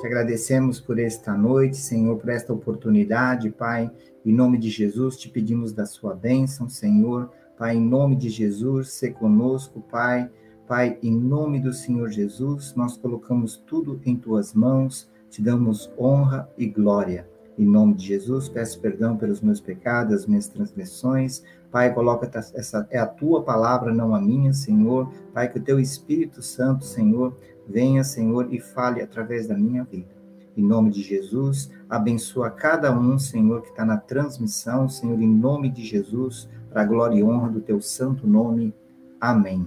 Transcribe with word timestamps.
Te 0.00 0.06
agradecemos 0.06 0.80
por 0.80 0.98
esta 0.98 1.36
noite, 1.36 1.76
Senhor, 1.76 2.16
por 2.16 2.30
esta 2.30 2.54
oportunidade, 2.54 3.50
Pai. 3.50 3.90
Em 4.24 4.32
nome 4.32 4.56
de 4.56 4.70
Jesus, 4.70 5.18
te 5.18 5.28
pedimos 5.28 5.74
da 5.74 5.84
sua 5.84 6.14
bênção, 6.14 6.70
Senhor. 6.70 7.30
Pai, 7.58 7.76
em 7.76 7.82
nome 7.82 8.16
de 8.16 8.30
Jesus, 8.30 8.92
se 8.92 9.10
conosco, 9.10 9.82
Pai. 9.90 10.30
Pai, 10.66 10.98
em 11.02 11.14
nome 11.14 11.60
do 11.60 11.74
Senhor 11.74 12.08
Jesus, 12.08 12.74
nós 12.74 12.96
colocamos 12.96 13.58
tudo 13.66 14.00
em 14.06 14.16
tuas 14.16 14.54
mãos, 14.54 15.06
te 15.28 15.42
damos 15.42 15.92
honra 15.98 16.48
e 16.56 16.64
glória. 16.66 17.28
Em 17.58 17.66
nome 17.66 17.92
de 17.92 18.06
Jesus, 18.06 18.48
peço 18.48 18.80
perdão 18.80 19.18
pelos 19.18 19.42
meus 19.42 19.60
pecados, 19.60 20.14
as 20.14 20.26
minhas 20.26 20.48
transgressões. 20.48 21.42
Pai, 21.70 21.92
coloca 21.92 22.26
essa 22.54 22.88
é 22.90 22.98
a 22.98 23.06
tua 23.06 23.42
palavra, 23.42 23.92
não 23.92 24.14
a 24.14 24.20
minha, 24.20 24.54
Senhor. 24.54 25.12
Pai, 25.34 25.46
que 25.52 25.58
o 25.58 25.62
teu 25.62 25.78
Espírito 25.78 26.40
Santo, 26.40 26.86
Senhor, 26.86 27.36
venha, 27.70 28.02
Senhor, 28.02 28.52
e 28.52 28.60
fale 28.60 29.00
através 29.00 29.46
da 29.46 29.56
minha 29.56 29.84
vida. 29.84 30.08
Em 30.56 30.64
nome 30.64 30.90
de 30.90 31.02
Jesus, 31.02 31.70
abençoa 31.88 32.50
cada 32.50 32.92
um, 32.92 33.18
Senhor, 33.18 33.62
que 33.62 33.68
está 33.68 33.84
na 33.84 33.96
transmissão, 33.96 34.88
Senhor, 34.88 35.20
em 35.20 35.28
nome 35.28 35.70
de 35.70 35.84
Jesus, 35.84 36.48
para 36.68 36.82
a 36.82 36.84
glória 36.84 37.16
e 37.16 37.22
honra 37.22 37.48
do 37.48 37.60
teu 37.60 37.80
santo 37.80 38.26
nome. 38.26 38.74
Amém. 39.20 39.66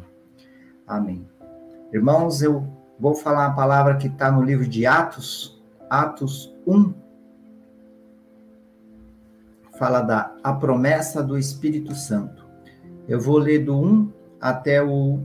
Amém. 0.86 1.26
Irmãos, 1.92 2.42
eu 2.42 2.68
vou 3.00 3.16
falar 3.16 3.48
a 3.48 3.54
palavra 3.54 3.96
que 3.96 4.08
está 4.08 4.32
no 4.32 4.42
livro 4.42 4.68
de 4.68 4.86
Atos, 4.86 5.62
Atos 5.90 6.54
1, 6.68 6.94
fala 9.78 10.02
da 10.02 10.36
a 10.44 10.54
promessa 10.54 11.24
do 11.24 11.38
Espírito 11.38 11.96
Santo. 11.96 12.46
Eu 13.08 13.20
vou 13.20 13.38
ler 13.38 13.66
do 13.66 13.80
1 13.80 14.12
até 14.40 14.82
o 14.82 15.20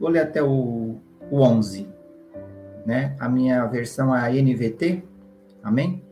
vou 0.00 0.08
ler 0.08 0.20
até 0.20 0.42
o, 0.42 0.96
o 1.30 1.40
11, 1.40 1.86
né? 2.86 3.14
A 3.20 3.28
minha 3.28 3.66
versão 3.66 4.16
é 4.16 4.20
a 4.20 4.42
NVT. 4.42 5.04
Amém? 5.62 6.02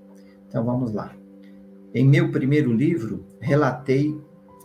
Então 0.47 0.63
vamos 0.63 0.93
lá. 0.93 1.15
Em 1.95 2.07
meu 2.07 2.31
primeiro 2.31 2.71
livro, 2.71 3.25
relatei 3.41 4.15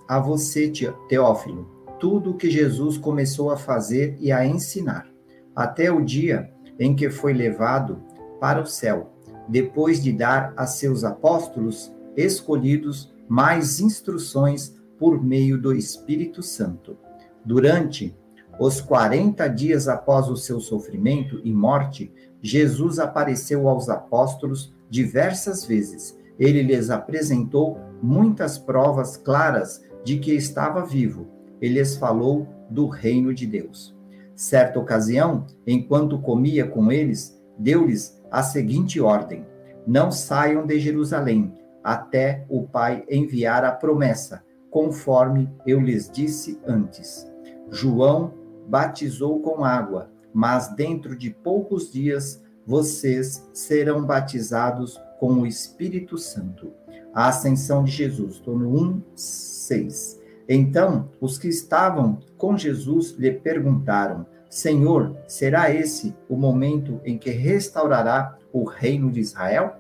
a 0.08 0.20
você, 0.20 0.72
Teófilo, 1.08 1.70
tudo 2.00 2.32
o 2.32 2.36
que 2.36 2.52
Jesus 2.52 2.98
começou 2.98 3.50
a 3.50 3.58
fazer 3.58 4.18
e 4.20 4.30
a 4.32 4.46
ensinar, 4.46 5.08
até 5.56 5.90
o 5.90 6.04
dia 6.04 6.52
em 6.78 6.94
que 6.94 7.10
foi 7.10 7.32
levado 7.32 8.04
para 8.42 8.62
o 8.62 8.66
céu 8.66 9.14
depois 9.48 10.02
de 10.02 10.12
dar 10.12 10.54
a 10.56 10.66
seus 10.66 11.04
apóstolos 11.04 11.94
escolhidos 12.16 13.14
mais 13.28 13.80
instruções 13.80 14.76
por 14.98 15.24
meio 15.24 15.58
do 15.58 15.74
Espírito 15.74 16.42
Santo. 16.42 16.98
Durante 17.44 18.16
os 18.60 18.80
40 18.80 19.48
dias 19.48 19.88
após 19.88 20.30
o 20.30 20.38
seu 20.38 20.60
sofrimento 20.60 21.42
e 21.44 21.52
morte, 21.52 22.12
Jesus 22.42 23.00
apareceu 23.00 23.68
aos 23.68 23.90
apóstolos 23.90 24.74
diversas 24.90 25.66
vezes. 25.66 26.18
Ele 26.38 26.62
lhes 26.62 26.90
apresentou 26.90 27.80
muitas 28.02 28.58
provas 28.58 29.18
claras 29.18 29.84
de 30.04 30.20
que 30.20 30.34
estava 30.34 30.86
vivo. 30.86 31.28
Ele 31.62 31.76
lhes 31.76 31.96
falou 31.96 32.48
do 32.70 32.88
reino 32.88 33.34
de 33.34 33.48
Deus. 33.48 33.96
Certa 34.36 34.80
ocasião, 34.80 35.46
enquanto 35.66 36.20
comia 36.20 36.68
com 36.68 36.92
eles, 36.92 37.40
deu-lhes 37.58 38.22
a 38.32 38.44
seguinte 38.44 39.00
ordem: 39.00 39.46
Não 39.86 40.12
saiam 40.12 40.66
de 40.66 40.80
Jerusalém 40.80 41.54
até 41.84 42.46
o 42.50 42.64
Pai 42.64 43.04
enviar 43.10 43.64
a 43.64 43.72
promessa, 43.72 44.44
conforme 44.70 45.50
eu 45.66 45.80
lhes 45.80 46.10
disse 46.10 46.60
antes. 46.66 47.28
João 47.70 48.43
batizou 48.68 49.40
com 49.42 49.64
água, 49.64 50.10
mas 50.34 50.74
dentro 50.76 51.16
de 51.16 51.30
poucos 51.30 51.92
dias 51.92 52.44
vocês 52.66 53.48
serão 53.54 54.06
batizados 54.06 55.00
com 55.20 55.34
o 55.34 55.48
Espírito 55.48 56.18
Santo. 56.18 56.72
A 57.14 57.28
ascensão 57.28 57.84
de 57.84 57.92
Jesus, 57.92 58.36
estou 58.36 58.58
no 58.58 58.76
1, 58.76 59.02
6. 59.16 60.22
Então, 60.48 61.10
os 61.22 61.38
que 61.38 61.48
estavam 61.48 62.20
com 62.38 62.58
Jesus 62.58 63.12
lhe 63.12 63.32
perguntaram: 63.32 64.26
Senhor, 64.50 65.16
será 65.28 65.74
esse 65.74 66.16
o 66.28 66.36
momento 66.36 67.00
em 67.06 67.18
que 67.18 67.30
restaurará 67.30 68.38
o 68.52 68.64
reino 68.64 69.12
de 69.12 69.20
Israel? 69.20 69.78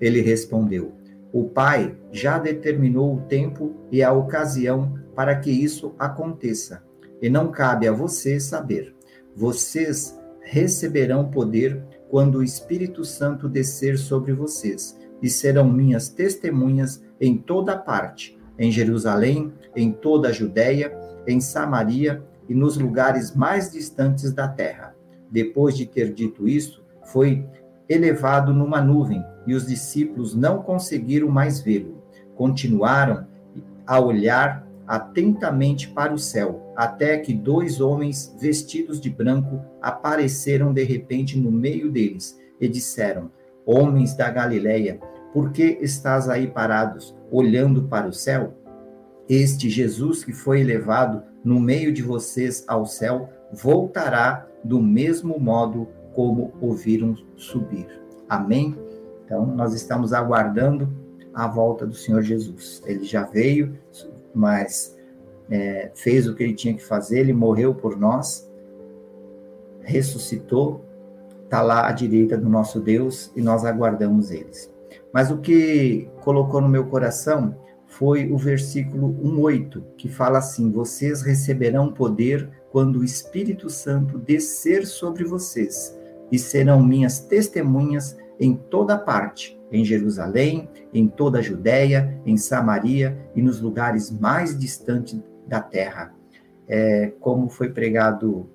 Ele 0.00 0.20
respondeu: 0.20 0.92
O 1.32 1.44
Pai 1.44 1.96
já 2.10 2.38
determinou 2.38 3.14
o 3.14 3.20
tempo 3.22 3.74
e 3.90 4.02
a 4.02 4.12
ocasião 4.12 4.98
para 5.14 5.36
que 5.36 5.50
isso 5.50 5.94
aconteça, 5.98 6.82
e 7.24 7.30
não 7.30 7.50
cabe 7.50 7.88
a 7.88 7.92
você 7.92 8.38
saber. 8.38 8.94
Vocês 9.34 10.20
receberão 10.42 11.30
poder 11.30 11.82
quando 12.10 12.34
o 12.36 12.44
Espírito 12.44 13.02
Santo 13.02 13.48
descer 13.48 13.96
sobre 13.96 14.34
vocês, 14.34 15.00
e 15.22 15.30
serão 15.30 15.64
minhas 15.72 16.10
testemunhas 16.10 17.02
em 17.18 17.38
toda 17.38 17.78
parte, 17.78 18.38
em 18.58 18.70
Jerusalém, 18.70 19.54
em 19.74 19.90
toda 19.90 20.28
a 20.28 20.32
Judéia, 20.32 20.94
em 21.26 21.40
Samaria 21.40 22.22
e 22.46 22.52
nos 22.52 22.76
lugares 22.76 23.34
mais 23.34 23.72
distantes 23.72 24.30
da 24.30 24.46
terra. 24.46 24.94
Depois 25.30 25.74
de 25.74 25.86
ter 25.86 26.12
dito 26.12 26.46
isso, 26.46 26.84
foi 27.06 27.48
elevado 27.88 28.52
numa 28.52 28.82
nuvem 28.82 29.24
e 29.46 29.54
os 29.54 29.66
discípulos 29.66 30.34
não 30.34 30.62
conseguiram 30.62 31.30
mais 31.30 31.58
vê-lo. 31.58 32.02
Continuaram 32.34 33.26
a 33.86 33.98
olhar 33.98 34.63
atentamente 34.86 35.88
para 35.88 36.12
o 36.12 36.18
céu, 36.18 36.72
até 36.76 37.18
que 37.18 37.32
dois 37.32 37.80
homens 37.80 38.36
vestidos 38.40 39.00
de 39.00 39.10
branco 39.10 39.60
apareceram 39.80 40.72
de 40.72 40.82
repente 40.84 41.38
no 41.38 41.50
meio 41.50 41.90
deles 41.90 42.38
e 42.60 42.68
disseram: 42.68 43.30
Homens 43.66 44.14
da 44.14 44.30
Galileia, 44.30 45.00
por 45.32 45.50
que 45.52 45.78
estás 45.80 46.28
aí 46.28 46.46
parados, 46.46 47.16
olhando 47.30 47.84
para 47.84 48.06
o 48.06 48.12
céu? 48.12 48.54
Este 49.28 49.70
Jesus 49.70 50.22
que 50.22 50.32
foi 50.32 50.60
elevado 50.60 51.22
no 51.42 51.58
meio 51.58 51.92
de 51.92 52.02
vocês 52.02 52.64
ao 52.68 52.86
céu, 52.86 53.30
voltará 53.52 54.46
do 54.62 54.80
mesmo 54.80 55.38
modo 55.38 55.88
como 56.14 56.52
ouviram 56.60 57.16
subir. 57.36 57.86
Amém? 58.28 58.76
Então, 59.24 59.46
nós 59.46 59.74
estamos 59.74 60.12
aguardando 60.12 60.88
a 61.32 61.48
volta 61.48 61.86
do 61.86 61.94
Senhor 61.94 62.22
Jesus. 62.22 62.82
Ele 62.86 63.04
já 63.04 63.24
veio, 63.24 63.78
mas 64.34 64.96
é, 65.50 65.90
fez 65.94 66.26
o 66.26 66.34
que 66.34 66.42
ele 66.42 66.54
tinha 66.54 66.74
que 66.74 66.84
fazer, 66.84 67.20
ele 67.20 67.32
morreu 67.32 67.74
por 67.74 67.96
nós, 67.96 68.50
ressuscitou, 69.80 70.84
está 71.44 71.62
lá 71.62 71.86
à 71.86 71.92
direita 71.92 72.36
do 72.36 72.48
nosso 72.48 72.80
Deus 72.80 73.30
e 73.36 73.42
nós 73.42 73.64
aguardamos 73.64 74.30
eles. 74.30 74.72
Mas 75.12 75.30
o 75.30 75.38
que 75.38 76.08
colocou 76.20 76.60
no 76.60 76.68
meu 76.68 76.86
coração 76.86 77.56
foi 77.86 78.30
o 78.32 78.36
versículo 78.36 79.16
1:8, 79.22 79.82
que 79.96 80.08
fala 80.08 80.38
assim: 80.38 80.70
Vocês 80.70 81.22
receberão 81.22 81.92
poder 81.92 82.50
quando 82.72 82.98
o 82.98 83.04
Espírito 83.04 83.70
Santo 83.70 84.18
descer 84.18 84.84
sobre 84.84 85.24
vocês, 85.24 85.96
e 86.32 86.38
serão 86.38 86.82
minhas 86.82 87.20
testemunhas 87.20 88.16
em 88.40 88.56
toda 88.56 88.98
parte, 88.98 89.53
em 89.70 89.84
Jerusalém, 89.84 90.68
em 90.92 91.08
toda 91.08 91.38
a 91.38 91.42
Judéia, 91.42 92.20
em 92.24 92.36
Samaria 92.36 93.18
e 93.34 93.42
nos 93.42 93.60
lugares 93.60 94.10
mais 94.10 94.58
distantes 94.58 95.20
da 95.46 95.60
terra. 95.60 96.14
É, 96.66 97.12
como 97.20 97.48
foi 97.48 97.70
pregado 97.70 98.48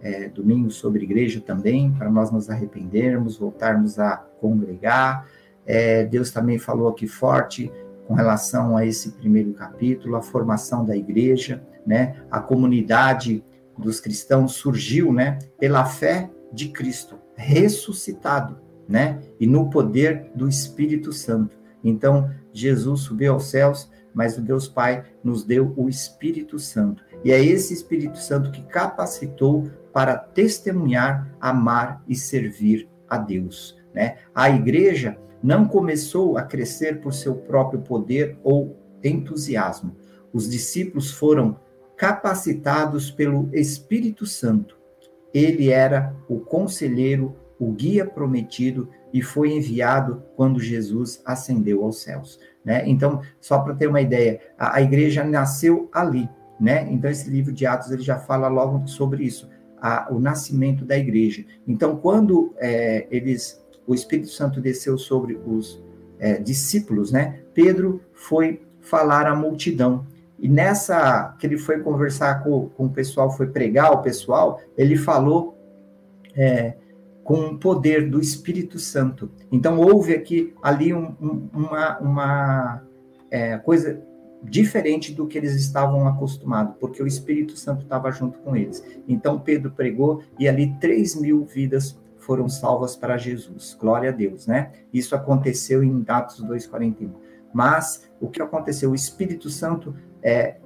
é, 0.00 0.28
domingo 0.28 0.70
sobre 0.70 1.04
igreja 1.04 1.40
também, 1.40 1.92
para 1.92 2.10
nós 2.10 2.30
nos 2.30 2.48
arrependermos, 2.50 3.38
voltarmos 3.38 3.98
a 3.98 4.16
congregar. 4.40 5.26
É, 5.64 6.04
Deus 6.04 6.30
também 6.30 6.58
falou 6.58 6.88
aqui 6.88 7.06
forte 7.06 7.70
com 8.06 8.14
relação 8.14 8.76
a 8.76 8.86
esse 8.86 9.12
primeiro 9.12 9.52
capítulo, 9.52 10.16
a 10.16 10.22
formação 10.22 10.84
da 10.84 10.96
igreja, 10.96 11.62
né? 11.84 12.22
A 12.30 12.40
comunidade 12.40 13.44
dos 13.76 14.00
cristãos 14.00 14.52
surgiu, 14.52 15.12
né, 15.12 15.38
pela 15.58 15.84
fé 15.84 16.30
de 16.52 16.68
Cristo 16.68 17.18
ressuscitado, 17.36 18.58
né? 18.88 19.20
E 19.38 19.46
no 19.46 19.70
poder 19.70 20.30
do 20.34 20.48
Espírito 20.48 21.12
Santo. 21.12 21.56
Então, 21.82 22.30
Jesus 22.52 23.00
subiu 23.00 23.34
aos 23.34 23.50
céus, 23.50 23.90
mas 24.14 24.38
o 24.38 24.40
Deus 24.40 24.66
Pai 24.66 25.04
nos 25.22 25.44
deu 25.44 25.72
o 25.76 25.88
Espírito 25.88 26.58
Santo. 26.58 27.04
E 27.24 27.30
é 27.30 27.44
esse 27.44 27.74
Espírito 27.74 28.18
Santo 28.18 28.50
que 28.50 28.62
capacitou 28.62 29.70
para 29.92 30.16
testemunhar, 30.16 31.34
amar 31.40 32.02
e 32.08 32.14
servir 32.14 32.88
a 33.08 33.18
Deus, 33.18 33.76
né? 33.94 34.16
A 34.34 34.50
igreja 34.50 35.16
não 35.42 35.66
começou 35.66 36.36
a 36.36 36.42
crescer 36.42 37.00
por 37.00 37.14
seu 37.14 37.34
próprio 37.34 37.80
poder 37.80 38.38
ou 38.42 38.76
entusiasmo. 39.02 39.96
Os 40.32 40.50
discípulos 40.50 41.10
foram 41.10 41.58
capacitados 41.96 43.10
pelo 43.10 43.48
Espírito 43.54 44.26
Santo. 44.26 44.76
Ele 45.32 45.70
era 45.70 46.14
o 46.28 46.40
conselheiro, 46.40 47.36
o 47.58 47.72
guia 47.72 48.04
prometido 48.04 48.88
e 49.12 49.22
foi 49.22 49.52
enviado 49.52 50.22
quando 50.36 50.60
Jesus 50.60 51.22
ascendeu 51.24 51.84
aos 51.84 52.02
céus. 52.02 52.38
Né? 52.64 52.82
Então, 52.86 53.22
só 53.40 53.58
para 53.60 53.74
ter 53.74 53.86
uma 53.86 54.00
ideia, 54.00 54.40
a, 54.58 54.76
a, 54.76 54.82
igreja 54.82 55.24
nasceu 55.24 55.88
ali. 55.92 56.28
Né? 56.60 56.86
Então, 56.90 57.10
esse 57.10 57.30
livro 57.30 57.52
de 57.52 57.66
Atos 57.66 57.90
ele 57.90 58.02
já 58.02 58.18
fala 58.18 58.48
logo 58.48 58.86
sobre 58.86 59.24
isso. 59.24 59.48
A, 59.80 60.08
o 60.10 60.18
nascimento 60.18 60.84
da 60.84 60.96
igreja. 60.98 61.44
Então, 61.66 61.96
quando 61.96 62.54
é, 62.58 63.06
eles, 63.10 63.62
o 63.86 63.94
Espírito 63.94 64.28
Santo 64.28 64.60
desceu 64.60 64.98
sobre 64.98 65.38
os 65.46 65.82
é, 66.18 66.38
discípulos, 66.38 67.12
né? 67.12 67.40
Pedro 67.54 68.00
foi 68.12 68.62
falar 68.80 69.26
à 69.26 69.34
multidão. 69.34 70.06
E 70.38 70.48
nessa 70.48 71.34
que 71.38 71.46
ele 71.46 71.58
foi 71.58 71.80
conversar 71.80 72.42
com, 72.42 72.68
com 72.70 72.86
o 72.86 72.90
pessoal, 72.90 73.30
foi 73.30 73.46
pregar 73.46 73.92
o 73.92 74.02
pessoal, 74.02 74.60
ele 74.76 74.96
falou 74.96 75.56
é, 76.34 76.74
com 77.26 77.40
o 77.40 77.58
poder 77.58 78.08
do 78.08 78.20
Espírito 78.20 78.78
Santo. 78.78 79.28
Então 79.50 79.80
houve 79.80 80.14
aqui 80.14 80.54
ali 80.62 80.94
um, 80.94 81.12
um, 81.20 81.48
uma, 81.52 81.98
uma 81.98 82.82
é, 83.28 83.58
coisa 83.58 84.00
diferente 84.44 85.12
do 85.12 85.26
que 85.26 85.36
eles 85.36 85.56
estavam 85.56 86.06
acostumados, 86.06 86.76
porque 86.78 87.02
o 87.02 87.06
Espírito 87.06 87.56
Santo 87.56 87.82
estava 87.82 88.12
junto 88.12 88.38
com 88.38 88.54
eles. 88.54 88.84
Então 89.08 89.40
Pedro 89.40 89.72
pregou 89.72 90.22
e 90.38 90.46
ali 90.46 90.72
3 90.80 91.20
mil 91.20 91.44
vidas 91.44 91.98
foram 92.16 92.48
salvas 92.48 92.94
para 92.94 93.18
Jesus. 93.18 93.76
Glória 93.78 94.10
a 94.10 94.12
Deus, 94.12 94.46
né? 94.46 94.70
Isso 94.94 95.16
aconteceu 95.16 95.82
em 95.82 96.04
Atos 96.06 96.44
2,41. 96.44 97.10
Mas 97.52 98.08
o 98.20 98.28
que 98.28 98.40
aconteceu? 98.40 98.92
O 98.92 98.94
Espírito 98.94 99.50
Santo 99.50 99.96
é, 100.22 100.58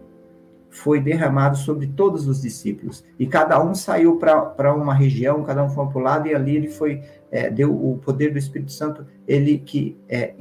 foi 0.70 1.00
derramado 1.00 1.56
sobre 1.56 1.88
todos 1.88 2.28
os 2.28 2.40
discípulos. 2.40 3.04
E 3.18 3.26
cada 3.26 3.62
um 3.62 3.74
saiu 3.74 4.16
para 4.16 4.74
uma 4.74 4.94
região, 4.94 5.42
cada 5.42 5.62
um 5.64 5.68
foi 5.68 5.86
para 5.86 5.98
o 5.98 6.02
lado, 6.02 6.28
e 6.28 6.34
ali 6.34 6.56
ele 6.56 6.68
foi, 6.68 7.02
é, 7.30 7.50
deu 7.50 7.74
o 7.74 7.98
poder 7.98 8.32
do 8.32 8.38
Espírito 8.38 8.72
Santo, 8.72 9.04
ele 9.26 9.58
que 9.58 9.98
é, 10.08 10.34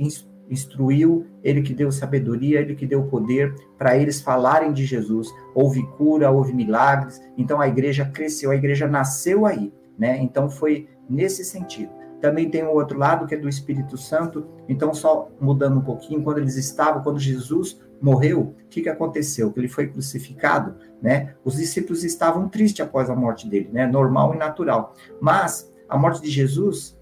instruiu, 0.50 1.26
ele 1.44 1.62
que 1.62 1.74
deu 1.74 1.92
sabedoria, 1.92 2.62
ele 2.62 2.76
que 2.76 2.86
deu 2.86 3.04
poder 3.04 3.54
para 3.78 3.98
eles 3.98 4.22
falarem 4.22 4.72
de 4.72 4.86
Jesus. 4.86 5.34
Houve 5.54 5.86
cura, 5.98 6.32
houve 6.32 6.54
milagres, 6.54 7.22
então 7.38 7.60
a 7.60 7.68
igreja 7.68 8.06
cresceu, 8.06 8.52
a 8.52 8.56
igreja 8.56 8.88
nasceu 8.88 9.46
aí, 9.46 9.74
né? 9.98 10.20
Então 10.22 10.50
foi 10.50 10.88
nesse 11.10 11.44
sentido. 11.44 12.00
Também 12.22 12.50
tem 12.50 12.64
o 12.64 12.74
outro 12.74 12.98
lado 12.98 13.26
que 13.26 13.34
é 13.34 13.38
do 13.38 13.48
Espírito 13.48 13.98
Santo. 13.98 14.46
Então, 14.68 14.94
só 14.94 15.30
mudando 15.40 15.78
um 15.78 15.82
pouquinho, 15.82 16.22
quando 16.22 16.40
eles 16.40 16.58
estavam, 16.58 17.02
quando 17.02 17.18
Jesus 17.18 17.80
morreu, 18.02 18.56
o 18.66 18.68
que, 18.70 18.82
que 18.82 18.90
aconteceu? 18.90 19.52
Que 19.52 19.60
ele 19.60 19.68
foi 19.68 19.88
crucificado, 19.88 20.76
né? 21.02 21.36
Os 21.44 21.56
discípulos 21.56 22.04
estavam 22.04 22.48
tristes 22.48 22.86
após 22.86 23.10
a 23.10 23.16
morte 23.16 23.48
dele, 23.48 23.70
né? 23.72 23.86
Normal 23.88 24.36
e 24.36 24.38
natural. 24.38 24.96
Mas 25.22 25.72
a 25.88 25.98
morte 25.98 26.22
de 26.22 26.30
Jesus, 26.30 26.98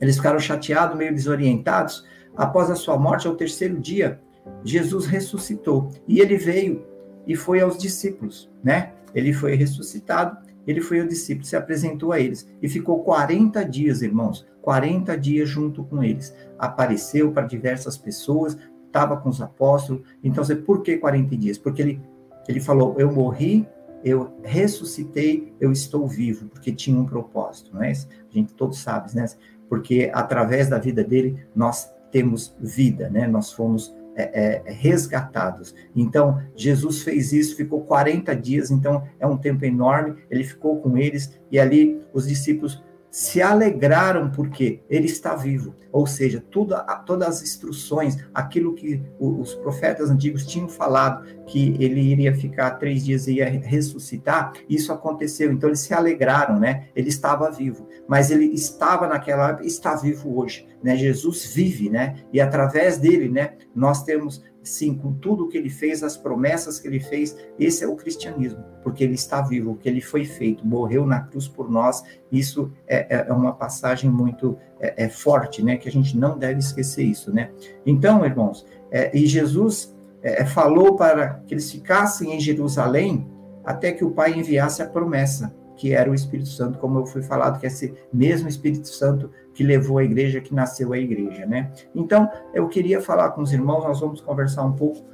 eles 0.00 0.16
ficaram 0.16 0.38
chateados, 0.38 0.96
meio 0.96 1.14
desorientados. 1.14 2.04
Após 2.36 2.70
a 2.70 2.76
sua 2.76 2.98
morte, 2.98 3.26
ao 3.26 3.36
terceiro 3.36 3.78
dia, 3.78 4.20
Jesus 4.64 5.06
ressuscitou 5.06 5.90
e 6.06 6.20
ele 6.20 6.36
veio 6.36 6.84
e 7.26 7.34
foi 7.36 7.60
aos 7.60 7.78
discípulos, 7.78 8.50
né? 8.62 8.92
Ele 9.14 9.32
foi 9.32 9.54
ressuscitado, 9.54 10.36
ele 10.66 10.80
foi 10.80 11.00
ao 11.00 11.06
discípulo, 11.06 11.46
se 11.46 11.56
apresentou 11.56 12.12
a 12.12 12.20
eles 12.20 12.48
e 12.62 12.68
ficou 12.68 13.02
40 13.02 13.64
dias, 13.64 14.02
irmãos, 14.02 14.46
40 14.62 15.16
dias 15.16 15.48
junto 15.48 15.82
com 15.84 16.02
eles. 16.02 16.34
Apareceu 16.58 17.32
para 17.32 17.46
diversas 17.46 17.96
pessoas, 17.96 18.56
estava 18.88 19.16
com 19.16 19.28
os 19.28 19.40
apóstolos. 19.40 20.02
Então, 20.22 20.42
por 20.66 20.82
que 20.82 20.98
40 20.98 21.36
dias? 21.36 21.56
Porque 21.56 21.80
ele, 21.80 22.00
ele 22.48 22.60
falou: 22.60 22.96
Eu 22.98 23.12
morri, 23.12 23.66
eu 24.04 24.32
ressuscitei, 24.42 25.54
eu 25.60 25.70
estou 25.70 26.06
vivo, 26.06 26.48
porque 26.48 26.72
tinha 26.72 26.98
um 26.98 27.04
propósito, 27.04 27.70
não 27.72 27.82
é? 27.82 27.92
A 27.92 27.94
gente 28.30 28.54
todos 28.54 28.78
sabe, 28.78 29.14
né? 29.14 29.26
Porque 29.68 30.10
através 30.12 30.68
da 30.68 30.78
vida 30.78 31.04
dele 31.04 31.46
nós 31.54 31.92
temos 32.10 32.56
vida, 32.60 33.08
né? 33.08 33.26
Nós 33.26 33.52
fomos 33.52 33.94
é, 34.16 34.64
é, 34.66 34.72
resgatados. 34.72 35.74
Então, 35.94 36.42
Jesus 36.56 37.02
fez 37.02 37.32
isso, 37.32 37.56
ficou 37.56 37.82
40 37.82 38.34
dias, 38.34 38.70
então 38.70 39.04
é 39.20 39.26
um 39.26 39.36
tempo 39.36 39.64
enorme. 39.64 40.16
Ele 40.30 40.42
ficou 40.42 40.80
com 40.80 40.98
eles 40.98 41.38
e 41.52 41.58
ali 41.58 42.00
os 42.12 42.26
discípulos 42.26 42.82
se 43.10 43.40
alegraram 43.40 44.30
porque 44.30 44.80
ele 44.88 45.06
está 45.06 45.34
vivo. 45.34 45.74
Ou 45.90 46.06
seja, 46.06 46.44
tudo, 46.50 46.74
todas 47.06 47.28
as 47.28 47.42
instruções, 47.42 48.16
aquilo 48.34 48.74
que 48.74 49.02
os 49.18 49.54
profetas 49.54 50.10
antigos 50.10 50.46
tinham 50.46 50.68
falado, 50.68 51.24
que 51.46 51.76
ele 51.80 52.00
iria 52.00 52.34
ficar 52.34 52.72
três 52.72 53.04
dias 53.04 53.26
e 53.26 53.36
ia 53.36 53.48
ressuscitar, 53.48 54.52
isso 54.68 54.92
aconteceu. 54.92 55.50
Então 55.50 55.68
eles 55.68 55.80
se 55.80 55.94
alegraram, 55.94 56.58
né? 56.58 56.88
Ele 56.94 57.08
estava 57.08 57.50
vivo, 57.50 57.88
mas 58.06 58.30
ele 58.30 58.46
estava 58.46 59.06
naquela, 59.08 59.58
está 59.62 59.96
vivo 59.96 60.38
hoje, 60.38 60.66
né? 60.82 60.96
Jesus 60.96 61.46
vive, 61.54 61.90
né? 61.90 62.16
E 62.32 62.40
através 62.40 62.98
dele, 62.98 63.28
né? 63.28 63.54
Nós 63.74 64.02
temos 64.02 64.42
sim, 64.68 64.94
com 64.94 65.12
tudo 65.14 65.48
que 65.48 65.56
ele 65.56 65.70
fez, 65.70 66.02
as 66.02 66.16
promessas 66.16 66.78
que 66.78 66.86
ele 66.86 67.00
fez, 67.00 67.36
esse 67.58 67.82
é 67.82 67.88
o 67.88 67.96
cristianismo, 67.96 68.62
porque 68.82 69.02
ele 69.02 69.14
está 69.14 69.40
vivo, 69.40 69.76
que 69.76 69.88
ele 69.88 70.00
foi 70.00 70.24
feito, 70.24 70.66
morreu 70.66 71.06
na 71.06 71.20
cruz 71.20 71.48
por 71.48 71.70
nós, 71.70 72.02
isso 72.30 72.70
é, 72.86 73.16
é, 73.16 73.26
é 73.28 73.32
uma 73.32 73.52
passagem 73.52 74.10
muito 74.10 74.58
é, 74.78 75.04
é, 75.04 75.08
forte, 75.08 75.62
né, 75.62 75.76
que 75.76 75.88
a 75.88 75.92
gente 75.92 76.16
não 76.16 76.38
deve 76.38 76.60
esquecer 76.60 77.04
isso, 77.04 77.32
né. 77.32 77.50
Então, 77.84 78.24
irmãos, 78.24 78.66
é, 78.90 79.16
e 79.16 79.26
Jesus 79.26 79.96
é, 80.22 80.44
falou 80.44 80.96
para 80.96 81.42
que 81.46 81.54
eles 81.54 81.70
ficassem 81.70 82.34
em 82.34 82.40
Jerusalém 82.40 83.26
até 83.64 83.92
que 83.92 84.04
o 84.04 84.10
Pai 84.10 84.32
enviasse 84.32 84.82
a 84.82 84.86
promessa, 84.86 85.54
que 85.78 85.94
era 85.94 86.10
o 86.10 86.14
Espírito 86.14 86.48
Santo, 86.48 86.78
como 86.78 86.98
eu 86.98 87.06
fui 87.06 87.22
falado, 87.22 87.58
que 87.58 87.64
é 87.64 87.68
esse 87.68 87.94
mesmo 88.12 88.48
Espírito 88.48 88.88
Santo 88.88 89.30
que 89.54 89.62
levou 89.62 89.98
a 89.98 90.04
igreja, 90.04 90.40
que 90.40 90.52
nasceu 90.52 90.92
a 90.92 90.98
igreja, 90.98 91.46
né? 91.46 91.72
Então, 91.94 92.28
eu 92.52 92.68
queria 92.68 93.00
falar 93.00 93.30
com 93.30 93.42
os 93.42 93.52
irmãos, 93.52 93.84
nós 93.84 94.00
vamos 94.00 94.20
conversar 94.20 94.64
um 94.64 94.72
pouco. 94.72 95.04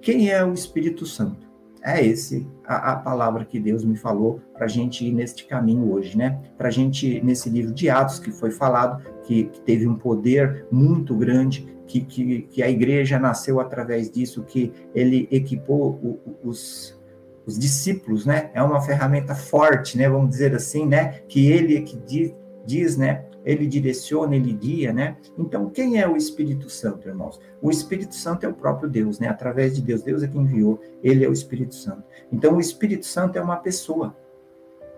Quem 0.00 0.30
é 0.30 0.44
o 0.44 0.52
Espírito 0.52 1.06
Santo? 1.06 1.48
É 1.82 2.04
esse 2.04 2.46
a, 2.66 2.92
a 2.92 2.96
palavra 2.96 3.44
que 3.44 3.58
Deus 3.58 3.84
me 3.84 3.96
falou 3.96 4.40
para 4.54 4.66
a 4.66 4.68
gente 4.68 5.06
ir 5.06 5.12
neste 5.12 5.46
caminho 5.46 5.92
hoje, 5.92 6.16
né? 6.16 6.40
Para 6.56 6.68
a 6.68 6.70
gente, 6.70 7.20
nesse 7.22 7.48
livro 7.48 7.72
de 7.72 7.88
Atos 7.90 8.18
que 8.18 8.30
foi 8.30 8.50
falado, 8.50 9.02
que, 9.22 9.44
que 9.44 9.60
teve 9.62 9.86
um 9.86 9.94
poder 9.94 10.66
muito 10.70 11.14
grande, 11.14 11.66
que, 11.86 12.00
que, 12.00 12.42
que, 12.42 12.62
a 12.62 12.70
igreja 12.70 13.18
nasceu 13.18 13.60
através 13.60 14.10
disso, 14.10 14.42
que 14.44 14.72
ele 14.94 15.28
equipou 15.30 15.90
o, 16.02 16.48
os, 16.48 16.98
os 17.46 17.58
discípulos, 17.58 18.24
né? 18.24 18.50
É 18.54 18.62
uma 18.62 18.80
ferramenta 18.80 19.34
forte, 19.34 19.98
né? 19.98 20.08
Vamos 20.08 20.30
dizer 20.30 20.54
assim, 20.54 20.86
né? 20.86 21.20
Que 21.28 21.50
ele 21.50 21.76
é 21.76 21.82
que 21.82 21.96
diz, 21.96 22.34
diz, 22.64 22.96
né? 22.96 23.26
Ele 23.44 23.66
direciona, 23.66 24.34
ele 24.34 24.52
guia, 24.52 24.92
né? 24.92 25.16
Então, 25.36 25.68
quem 25.68 26.00
é 26.00 26.08
o 26.08 26.16
Espírito 26.16 26.70
Santo, 26.70 27.08
irmãos? 27.08 27.38
O 27.60 27.70
Espírito 27.70 28.14
Santo 28.14 28.46
é 28.46 28.48
o 28.48 28.54
próprio 28.54 28.88
Deus, 28.88 29.18
né? 29.18 29.28
Através 29.28 29.74
de 29.74 29.82
Deus, 29.82 30.02
Deus 30.02 30.22
é 30.22 30.28
quem 30.28 30.40
enviou, 30.40 30.80
ele 31.02 31.24
é 31.24 31.28
o 31.28 31.32
Espírito 31.32 31.74
Santo. 31.74 32.02
Então, 32.32 32.56
o 32.56 32.60
Espírito 32.60 33.04
Santo 33.04 33.38
é 33.38 33.42
uma 33.42 33.56
pessoa, 33.56 34.16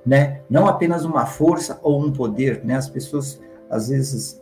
né? 0.05 0.43
Não 0.49 0.69
apenas 0.69 1.05
uma 1.05 1.27
força 1.27 1.81
ou 1.83 2.01
um 2.01 2.13
poder, 2.13 2.65
né? 2.65 2.77
As 2.77 2.89
pessoas 2.89 3.41
às 3.69 3.89
vezes 3.89 4.41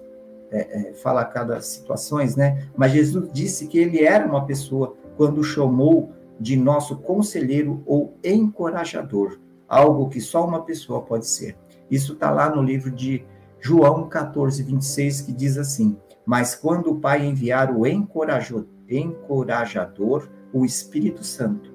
é, 0.50 0.90
é, 0.90 1.24
cada 1.32 1.60
situações, 1.62 2.36
né? 2.36 2.68
Mas 2.76 2.92
Jesus 2.92 3.30
disse 3.32 3.66
que 3.66 3.78
ele 3.78 4.04
era 4.04 4.26
uma 4.26 4.44
pessoa 4.44 4.94
quando 5.16 5.42
chamou 5.42 6.12
de 6.38 6.56
nosso 6.56 6.98
conselheiro 6.98 7.82
ou 7.86 8.18
encorajador, 8.22 9.38
algo 9.68 10.08
que 10.08 10.20
só 10.20 10.46
uma 10.46 10.62
pessoa 10.62 11.02
pode 11.02 11.26
ser. 11.26 11.56
Isso 11.90 12.14
está 12.14 12.30
lá 12.30 12.54
no 12.54 12.62
livro 12.62 12.90
de 12.90 13.24
João 13.60 14.08
14, 14.08 14.62
26, 14.62 15.22
que 15.22 15.32
diz 15.32 15.56
assim: 15.56 15.96
Mas 16.26 16.54
quando 16.54 16.90
o 16.90 17.00
Pai 17.00 17.24
enviar 17.24 17.74
o 17.74 17.86
encorajador, 17.86 20.28
o 20.52 20.64
Espírito 20.64 21.24
Santo, 21.24 21.72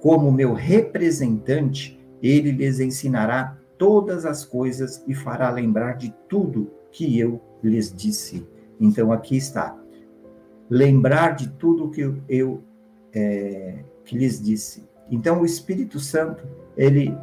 como 0.00 0.32
meu 0.32 0.54
representante, 0.54 2.00
ele 2.22 2.52
lhes 2.52 2.80
ensinará 2.80 3.58
todas 3.78 4.26
as 4.26 4.44
coisas 4.44 5.02
e 5.06 5.14
fará 5.14 5.50
lembrar 5.50 5.96
de 5.96 6.14
tudo 6.28 6.70
que 6.90 7.18
eu 7.18 7.40
lhes 7.62 7.92
disse. 7.92 8.46
Então 8.78 9.12
aqui 9.12 9.36
está. 9.36 9.76
Lembrar 10.68 11.34
de 11.34 11.48
tudo 11.50 11.90
que 11.90 12.12
eu 12.28 12.62
é, 13.14 13.84
que 14.04 14.16
lhes 14.16 14.40
disse. 14.40 14.88
Então, 15.10 15.40
o 15.40 15.44
Espírito 15.44 15.98
Santo, 15.98 16.46
ele 16.76 17.16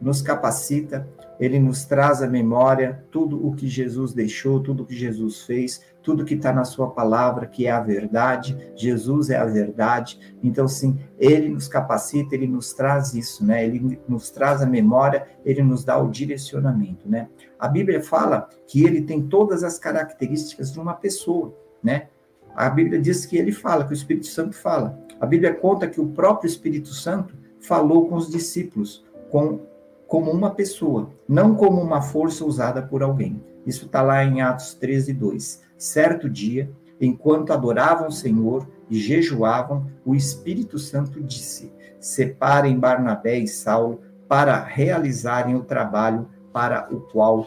nos 0.00 0.20
capacita, 0.22 1.08
ele 1.40 1.58
nos 1.58 1.84
traz 1.84 2.22
à 2.22 2.28
memória 2.28 3.04
tudo 3.10 3.44
o 3.44 3.54
que 3.54 3.66
Jesus 3.66 4.12
deixou, 4.12 4.60
tudo 4.60 4.82
o 4.82 4.86
que 4.86 4.94
Jesus 4.94 5.42
fez, 5.42 5.82
tudo 6.02 6.24
que 6.24 6.34
está 6.34 6.52
na 6.52 6.64
Sua 6.64 6.90
palavra, 6.90 7.46
que 7.46 7.66
é 7.66 7.70
a 7.70 7.80
verdade. 7.80 8.72
Jesus 8.76 9.30
é 9.30 9.36
a 9.36 9.44
verdade. 9.44 10.36
Então, 10.42 10.68
sim, 10.68 10.98
ele 11.18 11.48
nos 11.48 11.66
capacita, 11.66 12.34
ele 12.34 12.46
nos 12.46 12.72
traz 12.72 13.14
isso, 13.14 13.44
né? 13.44 13.64
Ele 13.64 13.98
nos 14.06 14.30
traz 14.30 14.62
a 14.62 14.66
memória, 14.66 15.26
ele 15.44 15.62
nos 15.62 15.84
dá 15.84 15.98
o 15.98 16.10
direcionamento, 16.10 17.08
né? 17.08 17.28
A 17.58 17.66
Bíblia 17.66 18.02
fala 18.02 18.48
que 18.66 18.84
ele 18.84 19.02
tem 19.02 19.22
todas 19.22 19.64
as 19.64 19.78
características 19.78 20.72
de 20.72 20.78
uma 20.78 20.94
pessoa, 20.94 21.56
né? 21.82 22.08
A 22.54 22.70
Bíblia 22.70 23.00
diz 23.00 23.26
que 23.26 23.36
ele 23.36 23.52
fala, 23.52 23.84
que 23.84 23.92
o 23.92 23.94
Espírito 23.94 24.26
Santo 24.26 24.54
fala. 24.54 24.98
A 25.20 25.26
Bíblia 25.26 25.54
conta 25.54 25.88
que 25.88 26.00
o 26.00 26.08
próprio 26.08 26.46
Espírito 26.46 26.88
Santo 26.88 27.34
falou 27.60 28.08
com 28.08 28.16
os 28.16 28.30
discípulos 28.30 29.04
com, 29.30 29.60
como 30.06 30.30
uma 30.30 30.50
pessoa, 30.50 31.10
não 31.28 31.54
como 31.54 31.80
uma 31.80 32.02
força 32.02 32.44
usada 32.44 32.82
por 32.82 33.02
alguém. 33.02 33.42
Isso 33.66 33.86
está 33.86 34.02
lá 34.02 34.24
em 34.24 34.42
Atos 34.42 34.74
13, 34.74 35.12
2. 35.12 35.62
Certo 35.76 36.28
dia, 36.28 36.70
enquanto 37.00 37.52
adoravam 37.52 38.08
o 38.08 38.12
Senhor 38.12 38.68
e 38.88 38.96
jejuavam, 38.96 39.90
o 40.04 40.14
Espírito 40.14 40.78
Santo 40.78 41.20
disse: 41.20 41.72
Separem 41.98 42.78
Barnabé 42.78 43.38
e 43.38 43.48
Saulo 43.48 44.02
para 44.28 44.62
realizarem 44.62 45.56
o 45.56 45.64
trabalho 45.64 46.28
para 46.52 46.88
o 46.94 47.00
qual 47.00 47.46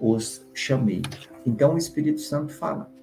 os 0.00 0.46
chamei. 0.52 1.02
Então 1.46 1.74
o 1.74 1.78
Espírito 1.78 2.20
Santo 2.20 2.52
fala. 2.52 2.93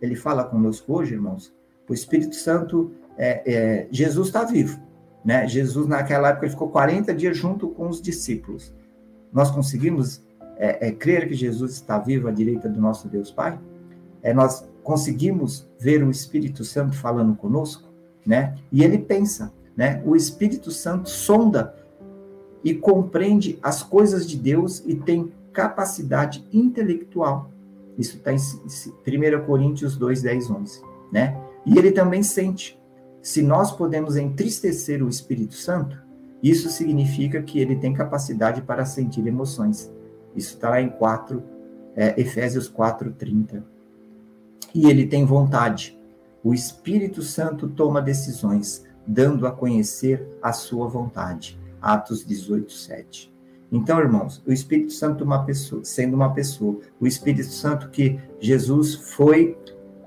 Ele 0.00 0.14
fala 0.14 0.44
conosco 0.44 0.92
hoje, 0.94 1.14
irmãos. 1.14 1.52
O 1.88 1.94
Espírito 1.94 2.36
Santo, 2.36 2.92
é, 3.16 3.42
é, 3.44 3.88
Jesus 3.90 4.28
está 4.28 4.44
vivo. 4.44 4.80
Né? 5.24 5.46
Jesus, 5.46 5.86
naquela 5.86 6.28
época, 6.28 6.46
ele 6.46 6.52
ficou 6.52 6.68
40 6.68 7.14
dias 7.14 7.36
junto 7.36 7.68
com 7.68 7.88
os 7.88 8.00
discípulos. 8.00 8.74
Nós 9.32 9.50
conseguimos 9.50 10.22
é, 10.56 10.88
é, 10.88 10.92
crer 10.92 11.28
que 11.28 11.34
Jesus 11.34 11.72
está 11.72 11.98
vivo 11.98 12.28
à 12.28 12.30
direita 12.30 12.68
do 12.68 12.80
nosso 12.80 13.08
Deus 13.08 13.30
Pai? 13.30 13.58
É, 14.22 14.32
nós 14.32 14.68
conseguimos 14.82 15.68
ver 15.78 16.02
o 16.02 16.10
Espírito 16.10 16.64
Santo 16.64 16.96
falando 16.96 17.34
conosco? 17.34 17.88
Né? 18.24 18.56
E 18.70 18.82
ele 18.82 18.98
pensa. 18.98 19.52
Né? 19.76 20.02
O 20.04 20.14
Espírito 20.14 20.70
Santo 20.70 21.08
sonda 21.08 21.74
e 22.62 22.74
compreende 22.74 23.58
as 23.62 23.82
coisas 23.82 24.28
de 24.28 24.36
Deus 24.36 24.82
e 24.86 24.94
tem 24.94 25.32
capacidade 25.52 26.46
intelectual. 26.52 27.50
Isso 28.00 28.16
está 28.16 28.32
em 28.32 28.38
1 28.38 29.44
Coríntios 29.44 29.94
2, 29.94 30.22
10, 30.22 30.50
11. 30.50 30.82
Né? 31.12 31.38
E 31.66 31.76
ele 31.78 31.92
também 31.92 32.22
sente. 32.22 32.80
Se 33.20 33.42
nós 33.42 33.70
podemos 33.70 34.16
entristecer 34.16 35.04
o 35.04 35.08
Espírito 35.08 35.52
Santo, 35.54 35.98
isso 36.42 36.70
significa 36.70 37.42
que 37.42 37.60
ele 37.60 37.76
tem 37.76 37.92
capacidade 37.92 38.62
para 38.62 38.86
sentir 38.86 39.26
emoções. 39.26 39.92
Isso 40.34 40.54
está 40.54 40.70
lá 40.70 40.80
em 40.80 40.88
4, 40.88 41.42
é, 41.94 42.18
Efésios 42.18 42.66
4, 42.68 43.12
30. 43.12 43.62
E 44.74 44.88
ele 44.88 45.06
tem 45.06 45.26
vontade. 45.26 45.98
O 46.42 46.54
Espírito 46.54 47.20
Santo 47.20 47.68
toma 47.68 48.00
decisões, 48.00 48.86
dando 49.06 49.46
a 49.46 49.52
conhecer 49.52 50.26
a 50.40 50.54
sua 50.54 50.88
vontade. 50.88 51.60
Atos 51.82 52.24
18, 52.24 52.72
7. 52.72 53.30
Então, 53.72 54.00
irmãos, 54.00 54.42
o 54.46 54.52
Espírito 54.52 54.92
Santo 54.92 55.24
uma 55.24 55.44
pessoa, 55.44 55.84
sendo 55.84 56.14
uma 56.14 56.32
pessoa, 56.32 56.80
o 57.00 57.06
Espírito 57.06 57.50
Santo 57.50 57.88
que 57.88 58.18
Jesus 58.40 58.94
foi 58.94 59.56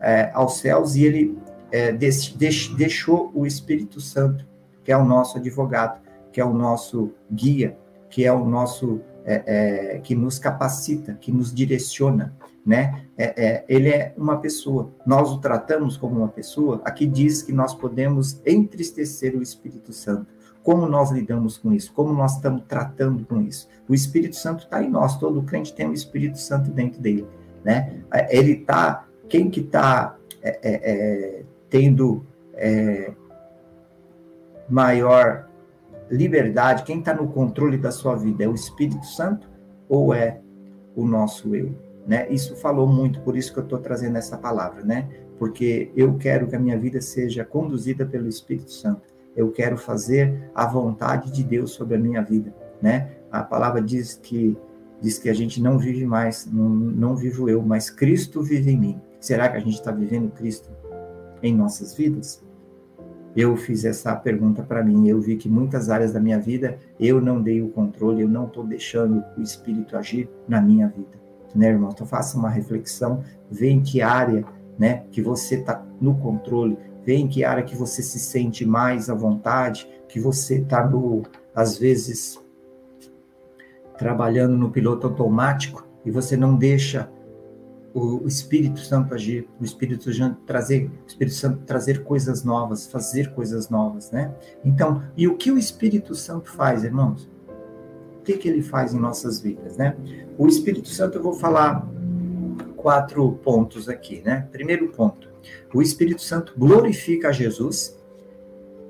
é, 0.02 0.30
aos 0.34 0.58
céus 0.58 0.96
e 0.96 1.06
ele 1.06 1.38
é, 1.72 1.92
deix, 1.92 2.34
deixou 2.78 3.32
o 3.34 3.46
Espírito 3.46 4.02
Santo, 4.02 4.46
que 4.84 4.92
é 4.92 4.98
o 4.98 5.06
nosso 5.06 5.38
advogado, 5.38 6.02
que 6.32 6.42
é 6.42 6.46
o 6.46 6.54
nosso 6.54 7.12
guia, 7.32 7.78
que 8.10 8.26
é 8.26 8.34
o 8.34 8.46
nosso 8.46 9.00
é, 9.26 9.96
é 9.96 10.00
que 10.00 10.14
nos 10.14 10.38
capacita, 10.38 11.18
que 11.20 11.32
nos 11.32 11.54
direciona, 11.54 12.36
né? 12.66 13.06
É, 13.18 13.46
é, 13.46 13.66
ele 13.68 13.90
é 13.90 14.14
uma 14.18 14.38
pessoa. 14.38 14.92
Nós 15.06 15.32
o 15.32 15.40
tratamos 15.40 15.96
como 15.96 16.18
uma 16.18 16.28
pessoa. 16.28 16.82
Aqui 16.84 17.06
diz 17.06 17.42
que 17.42 17.54
nós 17.54 17.74
podemos 17.74 18.42
entristecer 18.46 19.36
o 19.36 19.42
Espírito 19.42 19.94
Santo. 19.94 20.28
Como 20.64 20.88
nós 20.88 21.12
lidamos 21.12 21.58
com 21.58 21.74
isso? 21.74 21.92
Como 21.94 22.14
nós 22.14 22.36
estamos 22.36 22.64
tratando 22.68 23.26
com 23.26 23.42
isso? 23.42 23.68
O 23.88 23.94
Espírito 23.94 24.38
Santo 24.38 24.64
está 24.64 24.82
em 24.82 24.90
nós. 24.90 25.18
Todo 25.18 25.44
crente 25.44 25.74
tem 25.74 25.88
o 25.88 25.94
Espírito 25.94 26.40
Santo 26.40 26.72
dentro 26.72 27.02
dele, 27.02 27.28
né? 27.64 28.02
É, 28.12 28.36
ele 28.36 28.54
está. 28.54 29.06
Quem 29.28 29.50
que 29.50 29.60
está 29.60 30.16
é, 30.42 30.60
é, 30.64 30.92
é, 30.92 31.44
tendo 31.70 32.26
é, 32.54 33.12
maior 34.70 35.50
liberdade? 36.10 36.84
Quem 36.84 37.00
está 37.00 37.14
no 37.14 37.28
controle 37.28 37.78
da 37.78 37.92
sua 37.92 38.16
vida 38.16 38.46
é 38.46 38.48
o 38.48 38.56
Espírito 38.56 39.06
Santo 39.06 39.50
ou 39.90 40.14
é 40.14 40.40
o 40.96 41.06
nosso 41.06 41.54
eu? 41.54 41.76
Né? 42.08 42.28
Isso 42.30 42.56
falou 42.56 42.86
muito, 42.86 43.22
por 43.22 43.36
isso 43.36 43.52
que 43.54 43.60
eu 43.60 43.64
estou 43.64 43.80
trazendo 43.80 44.18
essa 44.18 44.38
palavra, 44.38 44.84
né? 44.84 45.10
Porque 45.40 45.92
eu 45.96 46.16
quero 46.18 46.48
que 46.48 46.56
a 46.56 46.60
minha 46.60 46.78
vida 46.78 47.02
seja 47.02 47.44
conduzida 47.44 48.06
pelo 48.06 48.28
Espírito 48.28 48.72
Santo 48.72 49.13
eu 49.36 49.52
quero 49.52 49.78
fazer 49.78 50.50
a 50.54 50.66
vontade 50.66 51.32
de 51.32 51.44
Deus 51.44 51.72
sobre 51.72 51.96
a 51.96 52.00
minha 52.00 52.22
vida, 52.22 52.54
né? 52.82 53.12
A 53.32 53.42
palavra 53.42 53.82
diz 53.82 54.16
que 54.16 54.58
diz 55.04 55.20
que 55.20 55.28
a 55.28 55.34
gente 55.34 55.62
não 55.62 55.78
vive 55.78 56.06
mais, 56.06 56.50
não, 56.50 56.70
não 56.70 57.16
vivo 57.16 57.50
eu, 57.50 57.62
mas 57.62 57.90
Cristo 57.90 58.42
vive 58.42 58.72
em 58.72 58.78
mim. 58.78 59.02
Será 59.20 59.50
que 59.50 59.58
a 59.58 59.60
gente 59.60 59.74
está 59.74 59.92
vivendo 59.92 60.32
Cristo 60.32 60.70
em 61.42 61.54
nossas 61.54 61.94
vidas? 61.94 62.42
Eu 63.36 63.58
fiz 63.58 63.84
essa 63.84 64.16
pergunta 64.16 64.64
para 64.64 64.82
mim, 64.82 65.10
eu 65.10 65.20
vi 65.20 65.36
que 65.36 65.50
muitas 65.50 65.90
áreas 65.90 66.14
da 66.14 66.20
minha 66.22 66.40
vida 66.40 66.78
eu 67.00 67.20
não 67.20 67.42
dei 67.42 67.62
o 67.62 67.70
controle, 67.70 68.22
eu 68.22 68.30
não 68.30 68.46
estou 68.46 68.64
deixando 68.66 69.24
o 69.38 69.42
Espírito 69.42 69.98
agir 69.98 70.30
na 70.48 70.62
minha 70.62 70.88
vida, 70.88 71.20
né, 71.54 71.70
irmão? 71.70 71.90
Então 71.92 72.08
faça 72.08 72.38
uma 72.38 72.50
reflexão, 72.50 73.24
vê 73.50 73.70
em 73.70 73.82
que 73.82 74.02
área, 74.02 74.46
né, 74.78 75.04
que 75.12 75.22
você 75.22 75.56
está 75.56 75.84
no 76.00 76.16
controle, 76.20 76.78
Vê 77.06 77.16
em 77.16 77.28
que 77.28 77.44
área 77.44 77.64
que 77.64 77.76
você 77.76 78.02
se 78.02 78.20
sente 78.20 78.66
mais 78.66 79.10
à 79.10 79.14
vontade, 79.14 79.88
que 80.08 80.20
você 80.20 80.56
está 80.60 80.90
às 81.54 81.78
vezes, 81.78 82.42
trabalhando 83.98 84.58
no 84.58 84.72
piloto 84.72 85.08
automático 85.08 85.88
e 86.06 86.12
você 86.12 86.36
não 86.36 86.56
deixa 86.56 87.10
o, 87.94 88.28
Espírito 88.28 88.80
Santo 88.80 89.14
agir, 89.14 89.48
o 89.60 89.64
Espírito 89.64 90.10
trazer, 90.46 90.90
o 91.04 91.08
Espírito 91.08 91.36
Santo 91.36 91.60
trazer 91.66 92.04
coisas 92.04 92.44
novas, 92.44 92.88
fazer 92.88 93.34
coisas 93.34 93.70
novas, 93.70 94.10
né? 94.12 94.34
Então, 94.66 95.04
e 95.16 95.28
o 95.28 95.38
que 95.38 95.52
o 95.52 95.58
Espírito 95.58 96.16
Santo 96.16 96.52
faz, 96.52 96.84
irmãos? 96.84 97.30
O 98.18 98.24
que, 98.24 98.38
que 98.38 98.48
ele 98.48 98.64
faz 98.64 98.94
em 98.94 99.00
nossas 99.00 99.40
vidas, 99.40 99.78
né? 99.78 99.96
O 100.38 100.48
Espírito 100.48 100.88
Santo, 100.88 101.18
eu 101.18 101.24
vou 101.24 101.34
falar 101.34 101.88
quatro 102.76 103.32
pontos 103.44 103.88
aqui, 103.88 104.22
né? 104.26 104.48
Primeiro 104.52 104.90
ponto, 104.90 105.30
o 105.74 105.82
Espírito 105.82 106.22
Santo 106.22 106.54
glorifica 106.58 107.30
a 107.30 107.32
Jesus 107.32 107.98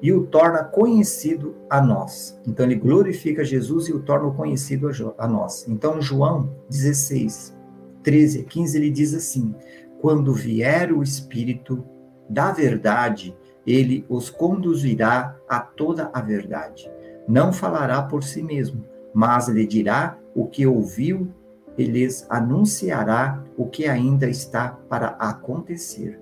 e 0.02 0.12
o 0.12 0.26
torna 0.26 0.64
conhecido 0.64 1.56
a 1.70 1.82
nós. 1.82 2.38
Então, 2.46 2.66
ele 2.66 2.76
glorifica 2.76 3.44
Jesus 3.44 3.88
e 3.88 3.94
o 3.94 4.02
torna 4.02 4.30
conhecido 4.32 4.90
a 5.18 5.28
nós. 5.28 5.66
Então, 5.68 6.02
João 6.02 6.54
16, 6.70 7.56
13 8.04 8.42
a 8.42 8.44
15, 8.44 8.78
ele 8.78 8.90
diz 8.90 9.14
assim: 9.14 9.56
Quando 10.02 10.34
vier 10.34 10.92
o 10.92 11.02
Espírito 11.02 11.86
da 12.30 12.52
verdade, 12.52 13.36
ele 13.66 14.06
os 14.10 14.30
conduzirá 14.30 15.38
a 15.48 15.60
toda 15.60 16.12
a 16.14 16.20
verdade. 16.20 16.92
Não 17.26 17.54
falará 17.54 18.02
por 18.02 18.24
si 18.24 18.44
mesmo, 18.44 18.84
mas 19.14 19.48
lhe 19.48 19.66
dirá 19.66 20.18
o 20.36 20.48
que 20.48 20.68
ouviu 20.68 21.30
e 21.78 21.86
lhes 21.86 22.26
anunciará 22.30 23.44
o 23.58 23.68
que 23.68 23.88
ainda 23.88 24.28
está 24.30 24.78
para 24.90 25.08
acontecer. 25.20 26.20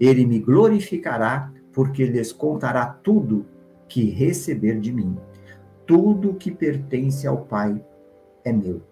Ele 0.00 0.26
me 0.26 0.38
glorificará, 0.38 1.52
porque 1.72 2.04
lhes 2.04 2.32
contará 2.32 2.86
tudo 2.86 3.46
que 3.88 4.04
receber 4.04 4.78
de 4.80 4.92
mim. 4.92 5.16
Tudo 5.86 6.34
que 6.34 6.50
pertence 6.50 7.26
ao 7.26 7.38
Pai 7.44 7.84
é 8.44 8.52
meu. 8.52 8.82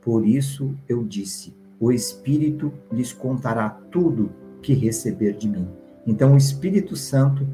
Por 0.00 0.26
isso 0.26 0.74
eu 0.88 1.04
disse: 1.04 1.54
o 1.78 1.92
Espírito 1.92 2.72
lhes 2.92 3.12
contará 3.12 3.70
tudo 3.90 4.32
que 4.62 4.74
receber 4.74 5.34
de 5.34 5.48
mim. 5.48 5.68
Então 6.06 6.34
o 6.34 6.36
Espírito 6.36 6.96
Santo 6.96 7.46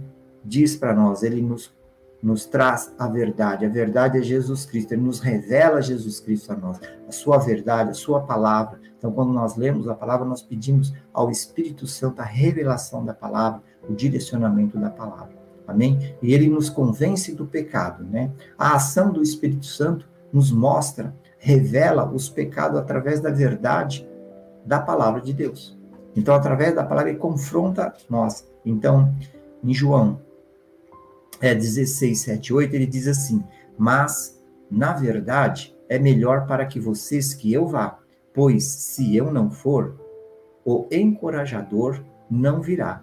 diz 0.45 0.77
para 0.77 0.95
nós, 0.95 1.23
ele 1.23 1.43
nos, 1.43 1.75
nos 2.23 2.47
traz 2.47 2.93
a 2.99 3.09
verdade. 3.09 3.67
A 3.67 3.69
verdade 3.69 4.19
é 4.19 4.23
Jesus 4.23 4.65
Cristo, 4.65 4.93
ele 4.93 5.03
nos 5.03 5.21
revela 5.21 5.83
Jesus 5.83 6.21
Cristo 6.21 6.53
a 6.53 6.57
nós, 6.57 6.81
a 7.09 7.13
sua 7.13 7.39
verdade, 7.39 7.91
a 7.91 7.95
sua 7.95 8.21
palavra, 8.21 8.81
então, 9.07 9.15
quando 9.15 9.33
nós 9.33 9.55
lemos 9.55 9.87
a 9.87 9.95
palavra, 9.95 10.27
nós 10.27 10.43
pedimos 10.43 10.93
ao 11.15 11.31
Espírito 11.31 11.87
Santo 11.87 12.21
a 12.21 12.25
revelação 12.25 13.05
da 13.05 13.15
palavra, 13.15 13.63
o 13.89 13.95
direcionamento 13.95 14.77
da 14.77 14.91
palavra. 14.91 15.31
Amém? 15.65 16.17
E 16.21 16.35
ele 16.35 16.49
nos 16.49 16.69
convence 16.69 17.33
do 17.33 17.47
pecado, 17.47 18.03
né? 18.03 18.33
A 18.59 18.75
ação 18.75 19.13
do 19.13 19.23
Espírito 19.23 19.65
Santo 19.65 20.09
nos 20.33 20.51
mostra, 20.51 21.15
revela 21.39 22.05
os 22.11 22.29
pecados 22.29 22.81
através 22.81 23.21
da 23.21 23.31
verdade 23.31 24.09
da 24.65 24.81
palavra 24.81 25.21
de 25.21 25.33
Deus. 25.33 25.79
Então, 26.17 26.35
através 26.35 26.75
da 26.75 26.83
palavra, 26.83 27.11
ele 27.11 27.19
confronta 27.21 27.95
nós. 28.11 28.45
Então, 28.65 29.15
em 29.63 29.73
João 29.73 30.21
é, 31.41 31.55
16, 31.55 32.23
7, 32.23 32.53
8, 32.53 32.75
ele 32.75 32.87
diz 32.87 33.07
assim: 33.07 33.45
Mas, 33.79 34.43
na 34.69 34.93
verdade, 34.95 35.77
é 35.89 35.97
melhor 35.97 36.45
para 36.49 36.67
que 36.67 36.81
vocês 36.81 37.35
que 37.35 37.53
eu 37.53 37.69
vá, 37.69 38.01
Pois 38.37 38.65
se 38.65 39.17
eu 39.17 39.33
não 39.33 39.51
for, 39.51 39.99
o 40.63 40.87
encorajador 40.93 42.05
não 42.31 42.61
virá. 42.61 43.03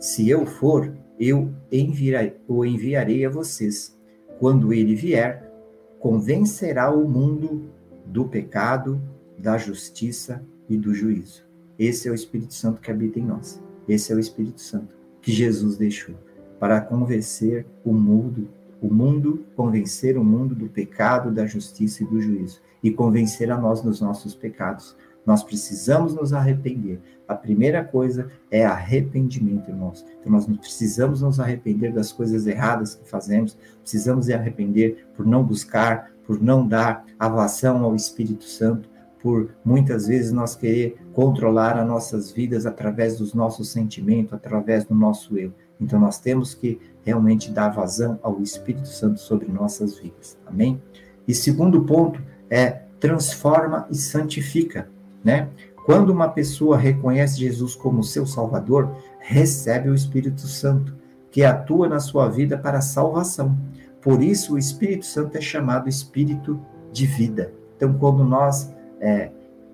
Se 0.00 0.30
eu 0.30 0.46
for, 0.46 0.96
eu 1.20 1.52
enviarei, 1.70 2.38
o 2.48 2.64
enviarei 2.64 3.26
a 3.26 3.28
vocês. 3.28 3.94
Quando 4.38 4.72
ele 4.72 4.94
vier, 4.94 5.52
convencerá 6.00 6.90
o 6.90 7.06
mundo 7.06 7.70
do 8.06 8.24
pecado, 8.24 8.98
da 9.36 9.58
justiça 9.58 10.42
e 10.66 10.78
do 10.78 10.94
juízo. 10.94 11.44
Esse 11.78 12.08
é 12.08 12.10
o 12.10 12.14
Espírito 12.14 12.54
Santo 12.54 12.80
que 12.80 12.90
habita 12.90 13.18
em 13.18 13.26
nós. 13.26 13.62
Esse 13.86 14.10
é 14.10 14.16
o 14.16 14.18
Espírito 14.18 14.62
Santo 14.62 14.96
que 15.20 15.30
Jesus 15.30 15.76
deixou 15.76 16.14
para 16.58 16.80
convencer 16.80 17.66
o 17.84 17.92
mundo, 17.92 18.48
o 18.82 18.92
mundo, 18.92 19.46
convencer 19.54 20.18
o 20.18 20.24
mundo 20.24 20.56
do 20.56 20.68
pecado, 20.68 21.30
da 21.30 21.46
justiça 21.46 22.02
e 22.02 22.06
do 22.06 22.20
juízo 22.20 22.60
e 22.82 22.90
convencer 22.90 23.48
a 23.50 23.56
nós 23.56 23.80
dos 23.80 24.00
nossos 24.00 24.34
pecados. 24.34 24.96
Nós 25.24 25.44
precisamos 25.44 26.14
nos 26.14 26.32
arrepender. 26.32 27.00
A 27.28 27.34
primeira 27.36 27.84
coisa 27.84 28.28
é 28.50 28.66
arrependimento, 28.66 29.70
irmãos. 29.70 30.04
Então, 30.20 30.32
nós 30.32 30.46
precisamos 30.58 31.22
nos 31.22 31.38
arrepender 31.38 31.92
das 31.92 32.10
coisas 32.10 32.44
erradas 32.44 32.96
que 32.96 33.08
fazemos, 33.08 33.56
precisamos 33.80 34.26
nos 34.26 34.34
arrepender 34.34 35.06
por 35.16 35.24
não 35.24 35.44
buscar, 35.44 36.10
por 36.26 36.42
não 36.42 36.66
dar 36.66 37.04
avação 37.16 37.84
ao 37.84 37.94
Espírito 37.94 38.44
Santo, 38.44 38.90
por 39.22 39.50
muitas 39.64 40.08
vezes 40.08 40.32
nós 40.32 40.56
querer 40.56 40.96
controlar 41.12 41.78
as 41.78 41.86
nossas 41.86 42.32
vidas 42.32 42.66
através 42.66 43.16
dos 43.16 43.32
nossos 43.32 43.68
sentimentos, 43.68 44.32
através 44.32 44.84
do 44.84 44.94
nosso 44.94 45.38
eu. 45.38 45.52
Então, 45.80 46.00
nós 46.00 46.18
temos 46.18 46.52
que 46.52 46.80
realmente 47.04 47.50
dar 47.50 47.68
vazão 47.70 48.18
ao 48.22 48.40
Espírito 48.40 48.88
Santo 48.88 49.20
sobre 49.20 49.50
nossas 49.50 49.98
vidas. 49.98 50.36
Amém? 50.46 50.80
E 51.26 51.34
segundo 51.34 51.82
ponto 51.84 52.20
é 52.48 52.82
transforma 52.98 53.86
e 53.90 53.96
santifica, 53.96 54.88
né? 55.24 55.48
Quando 55.84 56.10
uma 56.10 56.28
pessoa 56.28 56.76
reconhece 56.76 57.40
Jesus 57.40 57.74
como 57.74 58.04
seu 58.04 58.24
Salvador, 58.24 58.96
recebe 59.18 59.88
o 59.90 59.94
Espírito 59.94 60.42
Santo, 60.42 60.94
que 61.30 61.42
atua 61.42 61.88
na 61.88 61.98
sua 61.98 62.28
vida 62.28 62.56
para 62.56 62.80
salvação. 62.80 63.58
Por 64.00 64.22
isso, 64.22 64.54
o 64.54 64.58
Espírito 64.58 65.04
Santo 65.04 65.36
é 65.36 65.40
chamado 65.40 65.88
Espírito 65.88 66.60
de 66.92 67.06
vida. 67.06 67.52
Então, 67.76 67.94
quando 67.94 68.22
nós 68.22 68.72
é, 69.00 69.30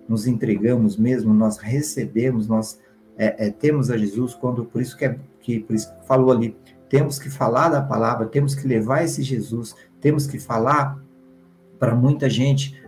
nos 0.09 0.27
entregamos 0.27 0.97
mesmo, 0.97 1.35
nós 1.35 1.59
recebemos, 1.59 2.49
nós 2.49 2.79
é, 3.19 3.47
é, 3.47 3.51
temos 3.51 3.91
a 3.91 3.99
Jesus, 3.99 4.35
quando 4.35 4.65
por 4.65 4.81
isso 4.81 4.97
que, 4.97 5.05
é, 5.05 5.19
que 5.41 5.61
por 5.61 5.77
isso 5.77 5.93
que 5.93 6.07
falou 6.07 6.31
ali, 6.31 6.57
temos 6.89 7.19
que 7.19 7.29
falar 7.29 7.69
da 7.69 7.83
palavra, 7.83 8.27
temos 8.27 8.55
que 8.55 8.67
levar 8.67 9.05
esse 9.05 9.23
Jesus, 9.23 9.75
temos 10.01 10.27
que 10.27 10.39
falar 10.39 10.99
para 11.79 11.95
muita 11.95 12.29
gente. 12.29 12.81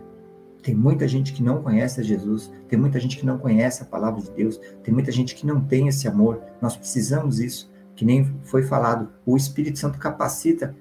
Tem 0.61 0.75
muita 0.75 1.07
gente 1.07 1.33
que 1.33 1.41
não 1.41 1.61
conhece 1.63 1.99
a 1.99 2.03
Jesus, 2.03 2.51
tem 2.67 2.77
muita 2.77 2.99
gente 2.99 3.17
que 3.17 3.25
não 3.25 3.39
conhece 3.39 3.81
a 3.81 3.85
palavra 3.85 4.21
de 4.21 4.29
Deus, 4.29 4.59
tem 4.83 4.93
muita 4.93 5.11
gente 5.11 5.33
que 5.33 5.45
não 5.45 5.59
tem 5.59 5.87
esse 5.87 6.07
amor. 6.07 6.39
Nós 6.61 6.77
precisamos 6.77 7.39
isso, 7.39 7.71
que 7.95 8.05
nem 8.05 8.31
foi 8.43 8.61
falado. 8.61 9.09
O 9.25 9.35
Espírito 9.35 9.79
Santo 9.79 9.97
capacita 9.97 10.75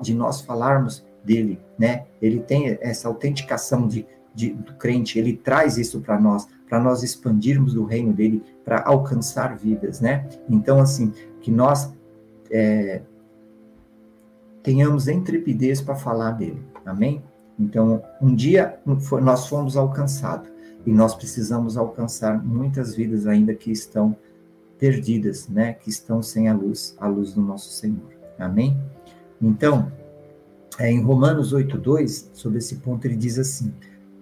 de 0.00 0.14
nós 0.14 0.40
falarmos 0.40 1.04
dele, 1.24 1.60
né? 1.76 2.04
Ele 2.22 2.38
tem 2.40 2.78
essa 2.80 3.08
autenticação 3.08 3.88
de, 3.88 4.06
de 4.32 4.50
do 4.50 4.74
crente, 4.74 5.18
ele 5.18 5.36
traz 5.36 5.78
isso 5.78 6.00
para 6.00 6.20
nós, 6.20 6.46
para 6.68 6.78
nós 6.78 7.02
expandirmos 7.02 7.74
o 7.74 7.84
reino 7.84 8.12
dele, 8.12 8.40
para 8.64 8.84
alcançar 8.86 9.56
vidas, 9.56 10.00
né? 10.00 10.28
Então, 10.48 10.78
assim, 10.78 11.12
que 11.40 11.50
nós 11.50 11.92
é, 12.50 13.02
tenhamos 14.62 15.08
intrepidez 15.08 15.80
para 15.80 15.94
falar 15.94 16.32
dele, 16.32 16.62
amém? 16.84 17.22
Então, 17.58 18.02
um 18.20 18.34
dia 18.34 18.78
nós 19.22 19.46
fomos 19.46 19.76
alcançados 19.76 20.48
e 20.84 20.92
nós 20.92 21.14
precisamos 21.14 21.76
alcançar 21.76 22.44
muitas 22.44 22.94
vidas 22.94 23.26
ainda 23.26 23.54
que 23.54 23.70
estão 23.70 24.16
perdidas, 24.78 25.48
né? 25.48 25.74
Que 25.74 25.88
estão 25.88 26.22
sem 26.22 26.48
a 26.48 26.54
luz, 26.54 26.96
a 26.98 27.06
luz 27.06 27.34
do 27.34 27.40
nosso 27.40 27.70
Senhor. 27.70 28.12
Amém? 28.38 28.76
Então, 29.40 29.90
é, 30.78 30.90
em 30.90 31.00
Romanos 31.00 31.52
8:2, 31.52 32.30
sobre 32.32 32.58
esse 32.58 32.76
ponto 32.76 33.04
ele 33.06 33.16
diz 33.16 33.38
assim: 33.38 33.72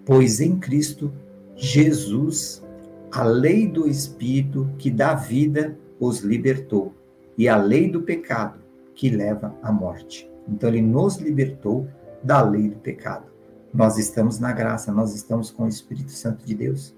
"Pois 0.05 0.39
em 0.39 0.59
Cristo 0.59 1.11
Jesus 1.55 2.63
a 3.11 3.23
lei 3.23 3.67
do 3.67 3.87
espírito 3.87 4.69
que 4.77 4.89
dá 4.89 5.13
vida 5.13 5.77
os 5.99 6.19
libertou, 6.19 6.93
e 7.37 7.47
a 7.47 7.55
lei 7.57 7.89
do 7.89 8.01
pecado 8.01 8.59
que 8.95 9.09
leva 9.09 9.55
à 9.61 9.71
morte." 9.71 10.29
Então 10.47 10.69
ele 10.69 10.81
nos 10.81 11.17
libertou 11.17 11.87
da 12.23 12.41
lei 12.41 12.69
do 12.69 12.77
pecado. 12.77 13.25
Nós 13.73 13.97
estamos 13.97 14.39
na 14.39 14.51
graça, 14.51 14.91
nós 14.91 15.15
estamos 15.15 15.49
com 15.49 15.63
o 15.63 15.69
Espírito 15.69 16.11
Santo 16.11 16.45
de 16.45 16.53
Deus. 16.53 16.95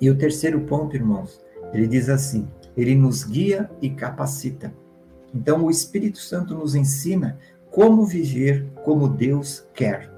E 0.00 0.10
o 0.10 0.16
terceiro 0.16 0.60
ponto, 0.62 0.96
irmãos, 0.96 1.40
ele 1.72 1.86
diz 1.86 2.08
assim: 2.08 2.48
ele 2.76 2.94
nos 2.94 3.24
guia 3.24 3.68
e 3.82 3.90
capacita. 3.90 4.72
Então, 5.34 5.64
o 5.64 5.70
Espírito 5.70 6.18
Santo 6.18 6.54
nos 6.54 6.76
ensina 6.76 7.38
como 7.70 8.06
viver 8.06 8.66
como 8.84 9.08
Deus 9.08 9.66
quer. 9.74 10.10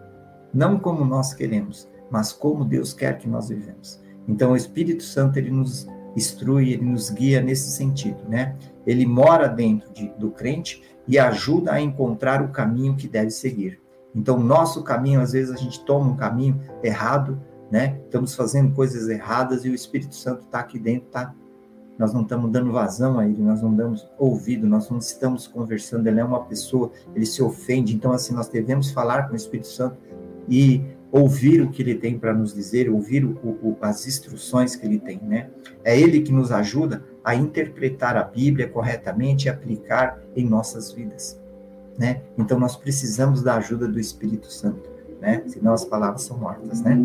Não 0.52 0.78
como 0.78 1.04
nós 1.04 1.32
queremos, 1.32 1.88
mas 2.10 2.32
como 2.32 2.64
Deus 2.64 2.92
quer 2.92 3.18
que 3.18 3.28
nós 3.28 3.48
vivemos. 3.48 3.98
Então, 4.28 4.52
o 4.52 4.56
Espírito 4.56 5.02
Santo, 5.02 5.38
ele 5.38 5.50
nos 5.50 5.86
instrui, 6.16 6.72
ele 6.72 6.84
nos 6.84 7.10
guia 7.10 7.40
nesse 7.40 7.70
sentido, 7.70 8.22
né? 8.28 8.56
Ele 8.86 9.06
mora 9.06 9.48
dentro 9.48 9.92
de, 9.92 10.08
do 10.18 10.30
crente 10.30 10.82
e 11.06 11.18
ajuda 11.18 11.72
a 11.72 11.80
encontrar 11.80 12.42
o 12.42 12.48
caminho 12.48 12.96
que 12.96 13.08
deve 13.08 13.30
seguir. 13.30 13.80
Então, 14.14 14.38
nosso 14.38 14.82
caminho, 14.82 15.20
às 15.20 15.32
vezes 15.32 15.52
a 15.52 15.56
gente 15.56 15.84
toma 15.84 16.10
um 16.10 16.16
caminho 16.16 16.60
errado, 16.82 17.40
né? 17.70 18.00
Estamos 18.04 18.34
fazendo 18.34 18.74
coisas 18.74 19.08
erradas 19.08 19.64
e 19.64 19.70
o 19.70 19.74
Espírito 19.74 20.14
Santo 20.14 20.42
está 20.42 20.60
aqui 20.60 20.78
dentro, 20.78 21.08
tá? 21.10 21.34
Nós 21.98 22.14
não 22.14 22.22
estamos 22.22 22.50
dando 22.50 22.72
vazão 22.72 23.18
a 23.18 23.26
ele, 23.26 23.42
nós 23.42 23.60
não 23.60 23.74
damos 23.74 24.08
ouvido, 24.18 24.66
nós 24.66 24.88
não 24.88 24.98
estamos 24.98 25.46
conversando. 25.46 26.06
Ele 26.06 26.18
é 26.18 26.24
uma 26.24 26.44
pessoa, 26.44 26.90
ele 27.14 27.26
se 27.26 27.42
ofende. 27.42 27.94
Então, 27.94 28.10
assim, 28.12 28.34
nós 28.34 28.48
devemos 28.48 28.90
falar 28.90 29.28
com 29.28 29.34
o 29.34 29.36
Espírito 29.36 29.68
Santo 29.68 29.98
e 30.48 30.82
ouvir 31.12 31.60
o 31.60 31.70
que 31.70 31.82
ele 31.82 31.94
tem 31.94 32.18
para 32.18 32.32
nos 32.32 32.54
dizer, 32.54 32.88
ouvir 32.88 33.24
o, 33.24 33.30
o, 33.30 33.76
as 33.80 34.06
instruções 34.06 34.76
que 34.76 34.86
ele 34.86 34.98
tem, 34.98 35.20
né? 35.22 35.50
É 35.82 35.98
ele 35.98 36.20
que 36.20 36.32
nos 36.32 36.52
ajuda 36.52 37.04
a 37.24 37.34
interpretar 37.34 38.16
a 38.16 38.22
Bíblia 38.22 38.68
corretamente 38.68 39.46
e 39.46 39.48
aplicar 39.48 40.20
em 40.36 40.48
nossas 40.48 40.92
vidas, 40.92 41.40
né? 41.98 42.22
Então 42.38 42.58
nós 42.58 42.76
precisamos 42.76 43.42
da 43.42 43.56
ajuda 43.56 43.88
do 43.88 43.98
Espírito 43.98 44.52
Santo, 44.52 44.88
né? 45.20 45.42
Senão 45.46 45.72
as 45.72 45.84
palavras 45.84 46.22
são 46.22 46.38
mortas, 46.38 46.80
né? 46.82 46.96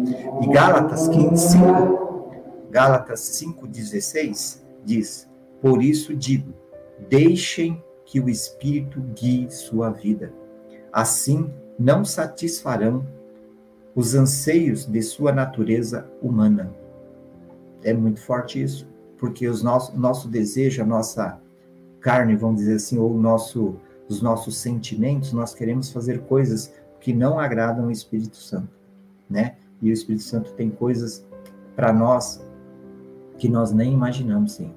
E 0.41 0.47
Gálatas 0.47 1.07
15, 1.07 1.51
5, 1.53 2.69
Gálatas 2.69 3.19
5:16 3.19 4.63
diz: 4.83 5.27
"Por 5.61 5.81
isso 5.81 6.15
digo, 6.15 6.53
deixem 7.09 7.83
que 8.05 8.19
o 8.19 8.29
Espírito 8.29 9.01
guie 9.01 9.49
sua 9.49 9.89
vida. 9.89 10.31
Assim 10.93 11.51
não 11.77 12.05
satisfarão 12.05 13.05
os 13.95 14.13
anseios 14.13 14.85
de 14.85 15.01
sua 15.01 15.31
natureza 15.31 16.05
humana. 16.21 16.69
É 17.81 17.93
muito 17.93 18.19
forte 18.19 18.61
isso, 18.61 18.87
porque 19.17 19.47
os 19.47 19.63
nosso, 19.63 19.97
nosso 19.97 20.27
desejo, 20.27 20.83
a 20.83 20.85
nossa 20.85 21.39
carne, 22.01 22.35
vamos 22.35 22.57
dizer 22.57 22.75
assim, 22.75 22.97
ou 22.97 23.17
nosso, 23.17 23.77
os 24.09 24.21
nossos 24.21 24.57
sentimentos, 24.57 25.31
nós 25.31 25.53
queremos 25.53 25.91
fazer 25.91 26.21
coisas 26.23 26.73
que 26.99 27.13
não 27.13 27.39
agradam 27.39 27.87
o 27.87 27.91
Espírito 27.91 28.35
Santo, 28.35 28.69
né? 29.29 29.55
E 29.81 29.89
o 29.89 29.93
Espírito 29.93 30.23
Santo 30.23 30.51
tem 30.53 30.69
coisas 30.69 31.25
para 31.75 31.93
nós 31.93 32.45
que 33.37 33.47
nós 33.47 33.71
nem 33.71 33.93
imaginamos, 33.93 34.53
sim. 34.53 34.73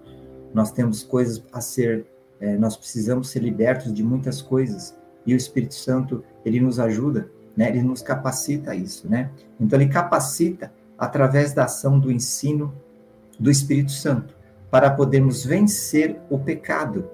Nós 0.54 0.70
temos 0.70 1.02
coisas 1.02 1.42
a 1.52 1.60
ser, 1.60 2.06
é, 2.40 2.56
nós 2.56 2.76
precisamos 2.76 3.30
ser 3.30 3.40
libertos 3.40 3.92
de 3.92 4.02
muitas 4.02 4.40
coisas, 4.40 4.96
e 5.26 5.34
o 5.34 5.36
Espírito 5.36 5.74
Santo, 5.74 6.22
ele 6.44 6.60
nos 6.60 6.78
ajuda 6.78 7.28
né? 7.58 7.70
Ele 7.70 7.82
nos 7.82 8.02
capacita 8.02 8.70
a 8.70 8.76
isso, 8.76 9.08
né? 9.10 9.32
Então 9.58 9.76
ele 9.76 9.90
capacita 9.90 10.72
através 10.96 11.52
da 11.52 11.64
ação 11.64 11.98
do 11.98 12.12
ensino 12.12 12.72
do 13.36 13.50
Espírito 13.50 13.90
Santo 13.90 14.32
para 14.70 14.88
podermos 14.92 15.44
vencer 15.44 16.20
o 16.30 16.38
pecado 16.38 17.10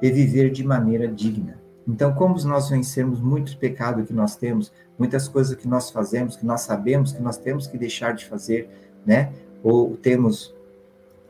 e 0.00 0.12
viver 0.12 0.52
de 0.52 0.62
maneira 0.64 1.08
digna. 1.08 1.58
Então, 1.88 2.14
como 2.14 2.40
nós 2.44 2.70
vencermos 2.70 3.20
muito 3.20 3.58
pecado 3.58 4.04
que 4.04 4.12
nós 4.12 4.36
temos, 4.36 4.72
muitas 4.96 5.26
coisas 5.26 5.56
que 5.56 5.66
nós 5.66 5.90
fazemos, 5.90 6.36
que 6.36 6.46
nós 6.46 6.60
sabemos 6.60 7.10
que 7.10 7.20
nós 7.20 7.36
temos 7.36 7.66
que 7.66 7.76
deixar 7.76 8.14
de 8.14 8.26
fazer, 8.26 8.70
né? 9.04 9.32
Ou 9.60 9.96
temos 9.96 10.54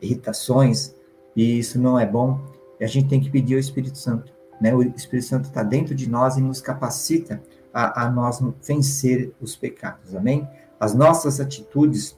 irritações 0.02 0.94
e 1.35 1.59
isso 1.59 1.80
não 1.80 1.98
é 1.98 2.04
bom, 2.04 2.38
a 2.78 2.87
gente 2.87 3.09
tem 3.09 3.20
que 3.20 3.30
pedir 3.30 3.54
ao 3.54 3.61
Espírito 3.61 3.96
Santo, 3.96 4.30
né? 4.61 4.74
O 4.74 4.83
Espírito 4.83 5.28
Santo 5.28 5.46
está 5.46 5.62
dentro 5.62 5.94
de 5.94 6.11
nós 6.11 6.37
e 6.37 6.42
nos 6.42 6.61
capacita 6.61 7.40
a, 7.75 8.05
a 8.05 8.11
nós 8.11 8.41
vencer 8.67 9.35
os 9.41 9.57
pecados. 9.57 10.15
Amém? 10.15 10.49
As 10.79 10.95
nossas 10.95 11.41
atitudes 11.41 12.17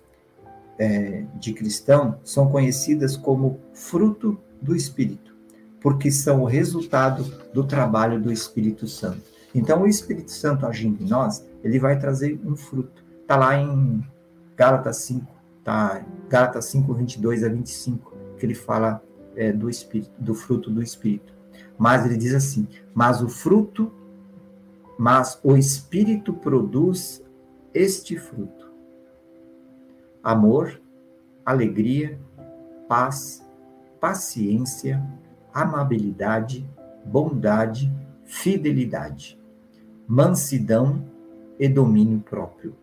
é, 0.79 1.25
de 1.37 1.55
cristão 1.55 2.19
são 2.23 2.51
conhecidas 2.51 3.17
como 3.17 3.59
fruto 3.73 4.39
do 4.61 4.77
Espírito, 4.77 5.35
porque 5.81 6.11
são 6.11 6.43
o 6.43 6.47
resultado 6.47 7.25
do 7.53 7.65
trabalho 7.65 8.21
do 8.21 8.31
Espírito 8.31 8.87
Santo. 8.87 9.23
Então, 9.55 9.83
o 9.83 9.87
Espírito 9.87 10.31
Santo 10.31 10.67
agindo 10.67 11.03
em 11.03 11.07
nós, 11.07 11.43
ele 11.65 11.79
vai 11.79 11.99
trazer 11.99 12.39
um 12.45 12.55
fruto. 12.55 13.03
Está 13.23 13.37
lá 13.37 13.57
em 13.57 14.05
Gálatas 14.55 14.99
5, 14.99 15.27
tá? 15.65 16.05
Gálatas 16.29 16.67
5, 16.67 16.93
22 16.93 17.43
a 17.43 17.49
25, 17.49 18.13
que 18.39 18.45
ele 18.45 18.55
fala 18.55 19.03
é, 19.35 19.53
do 19.53 19.71
Espírito, 19.71 20.13
do 20.19 20.35
fruto 20.35 20.71
do 20.71 20.83
Espírito. 20.83 21.33
Mas 21.79 22.05
ele 22.05 22.17
diz 22.17 22.35
assim: 22.35 22.69
Mas 22.95 23.23
o 23.23 23.29
fruto 23.29 23.91
mas 24.99 25.39
o 25.43 25.57
Espírito 25.57 26.33
produz 26.33 27.25
este 27.75 28.19
fruto: 28.19 28.73
amor, 30.23 30.81
alegria, 31.45 32.19
paz, 32.89 33.47
paciência, 34.01 35.03
amabilidade, 35.53 36.69
bondade, 37.05 37.93
fidelidade, 38.25 39.39
mansidão 40.07 41.05
e 41.59 41.69
domínio 41.69 42.21
próprio. 42.21 42.75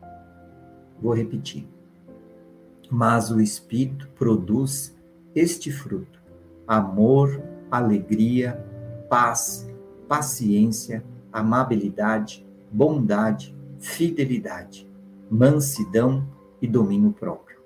Vou 1.02 1.14
repetir. 1.14 1.68
Mas 2.90 3.32
o 3.32 3.42
Espírito 3.42 4.08
produz 4.10 4.96
este 5.34 5.72
fruto: 5.72 6.22
amor, 6.68 7.42
alegria, 7.72 8.64
paz, 9.10 9.68
paciência, 10.08 11.04
amabilidade, 11.34 12.46
bondade, 12.72 13.56
fidelidade, 13.80 14.90
mansidão 15.30 16.26
e 16.62 16.68
domínio 16.68 17.12
próprio. 17.12 17.58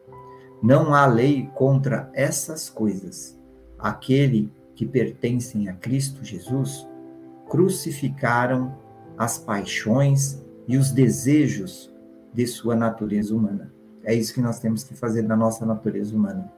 Não 0.64 0.94
há 0.94 1.06
lei 1.06 1.50
contra 1.54 2.10
essas 2.14 2.70
coisas. 2.70 3.38
Aquele 3.78 4.52
que 4.74 4.86
pertencem 4.86 5.70
a 5.70 5.74
Cristo 5.74 6.24
Jesus 6.24 6.88
crucificaram 7.48 8.76
as 9.18 9.38
paixões 9.38 10.44
e 10.68 10.78
os 10.78 10.92
desejos 10.92 11.94
de 12.34 12.46
sua 12.46 12.76
natureza 12.76 13.36
humana. 13.36 13.72
É 14.04 14.14
isso 14.14 14.34
que 14.34 14.42
nós 14.42 14.60
temos 14.60 14.84
que 14.84 14.96
fazer 14.96 15.24
na 15.24 15.36
nossa 15.36 15.66
natureza 15.66 16.16
humana. 16.16 16.52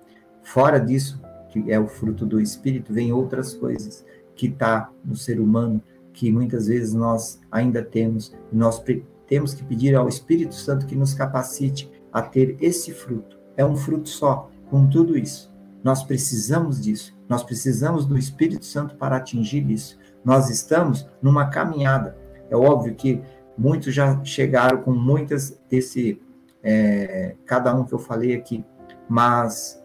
Fora 0.44 0.80
disso, 0.80 1.22
que 1.50 1.72
é 1.72 1.80
o 1.80 1.88
fruto 1.88 2.26
do 2.26 2.40
Espírito, 2.40 2.94
vem 2.94 3.12
outras 3.12 3.54
coisas 3.54 4.06
que 4.36 4.48
está 4.48 4.90
no 5.04 5.16
ser 5.16 5.40
humano, 5.40 5.82
que 6.20 6.30
muitas 6.34 6.68
vezes 6.68 6.94
nós 6.94 7.40
ainda 7.50 7.82
temos, 7.82 8.36
nós 8.52 8.84
temos 9.26 9.54
que 9.54 9.64
pedir 9.64 9.96
ao 9.96 10.10
Espírito 10.10 10.54
Santo 10.54 10.86
que 10.86 10.94
nos 10.94 11.14
capacite 11.14 11.90
a 12.12 12.22
ter 12.22 12.58
esse 12.60 12.92
fruto. 12.92 13.40
É 13.56 13.64
um 13.66 13.78
fruto 13.78 14.10
só, 14.10 14.52
com 14.70 14.86
tudo 14.86 15.18
isso. 15.18 15.50
Nós 15.82 16.04
precisamos 16.04 16.82
disso. 16.82 17.18
Nós 17.30 17.42
precisamos 17.42 18.06
do 18.06 18.18
Espírito 18.18 18.66
Santo 18.66 18.96
para 18.96 19.16
atingir 19.16 19.72
isso. 19.72 19.98
Nós 20.26 20.50
estamos 20.50 21.08
numa 21.22 21.46
caminhada. 21.46 22.18
É 22.50 22.58
óbvio 22.58 22.96
que 22.96 23.22
muitos 23.58 23.96
já 23.96 24.22
chegaram 24.26 24.82
com 24.82 24.92
muitas 24.92 25.58
desse, 25.70 26.22
é, 26.62 27.38
cada 27.46 27.74
um 27.74 27.86
que 27.86 27.94
eu 27.94 28.00
falei 28.00 28.36
aqui, 28.36 28.66
mas 29.08 29.82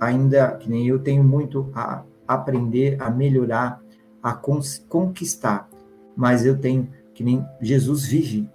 ainda 0.00 0.50
que 0.56 0.68
nem 0.68 0.88
eu 0.88 0.98
tenho 0.98 1.22
muito 1.22 1.70
a 1.72 2.02
aprender, 2.26 3.00
a 3.00 3.08
melhorar, 3.08 3.80
a 4.20 4.34
conquistar. 4.88 5.68
Mas 6.16 6.46
eu 6.46 6.58
tenho 6.58 6.88
que 7.12 7.22
nem 7.22 7.44
Jesus 7.60 8.06
vive, 8.06 8.48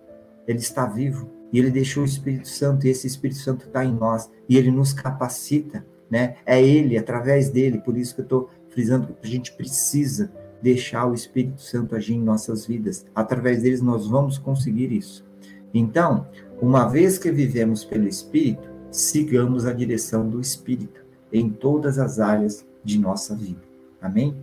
ele 0.48 0.60
está 0.60 0.86
vivo 0.86 1.30
e 1.52 1.60
ele 1.60 1.70
deixou 1.70 2.04
o 2.04 2.06
Espírito 2.06 2.48
Santo 2.48 2.86
e 2.86 2.90
esse 2.90 3.08
Espírito 3.08 3.40
Santo 3.40 3.68
está 3.68 3.86
em 3.86 3.94
nós 3.94 4.30
e 4.48 4.58
ele 4.58 4.72
nos 4.72 4.94
capacita, 4.94 5.86
né? 6.10 6.36
É 6.46 6.62
ele, 6.62 6.98
através 6.98 7.50
dele, 7.50 7.80
por 7.80 7.98
isso 7.98 8.16
que 8.16 8.22
eu 8.22 8.26
estou 8.26 8.50
frisando 8.70 9.08
que 9.08 9.28
a 9.28 9.30
gente 9.30 9.52
precisa 9.54 10.32
deixar 10.62 11.06
o 11.06 11.14
Espírito 11.14 11.62
Santo 11.62 11.96
agir 11.96 12.14
em 12.14 12.22
nossas 12.22 12.66
vidas. 12.66 13.06
Através 13.14 13.62
deles 13.62 13.82
nós 13.82 14.08
vamos 14.08 14.38
conseguir 14.38 14.92
isso. 14.92 15.26
Então, 15.74 16.28
uma 16.62 16.88
vez 16.88 17.18
que 17.18 17.32
vivemos 17.32 17.84
pelo 17.84 18.08
Espírito, 18.08 18.70
sigamos 18.92 19.66
a 19.66 19.74
direção 19.74 20.30
do 20.30 20.40
Espírito 20.40 21.04
em 21.32 21.50
todas 21.50 21.98
as 21.98 22.20
áreas 22.20 22.66
de 22.84 23.00
nossa 23.00 23.36
vida. 23.36 23.62
Amém? 24.02 24.36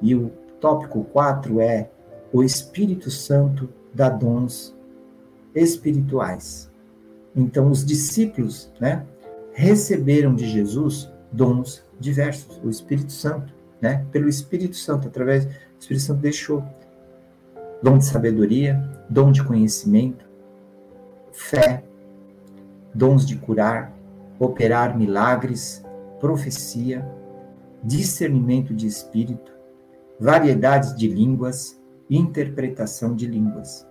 E 0.00 0.14
o 0.14 0.30
tópico 0.60 1.04
4 1.04 1.60
é 1.60 1.90
o 2.32 2.42
Espírito 2.42 3.10
Santo 3.10 3.68
dá 3.92 4.08
dons 4.08 4.76
espirituais. 5.54 6.70
Então, 7.34 7.70
os 7.70 7.84
discípulos, 7.84 8.70
né, 8.80 9.06
receberam 9.52 10.34
de 10.34 10.48
Jesus 10.48 11.10
dons 11.32 11.84
diversos, 11.98 12.60
o 12.62 12.70
Espírito 12.70 13.12
Santo 13.12 13.52
né? 13.80 14.04
Pelo 14.12 14.28
Espírito 14.28 14.76
Santo, 14.76 15.08
através 15.08 15.46
do 15.46 15.54
Espírito 15.78 16.04
Santo 16.04 16.20
deixou 16.20 16.62
dom 17.82 17.96
de 17.96 18.04
sabedoria, 18.04 18.78
dom 19.08 19.32
de 19.32 19.42
conhecimento, 19.42 20.26
fé, 21.32 21.82
dons 22.94 23.26
de 23.26 23.36
curar, 23.36 23.92
operar 24.38 24.96
milagres, 24.96 25.82
profecia, 26.18 27.06
discernimento 27.82 28.74
de 28.74 28.86
espírito, 28.86 29.52
variedades 30.18 30.94
de 30.94 31.08
línguas, 31.08 31.79
interpretação 32.10 33.14
de 33.14 33.26
línguas. 33.26 33.86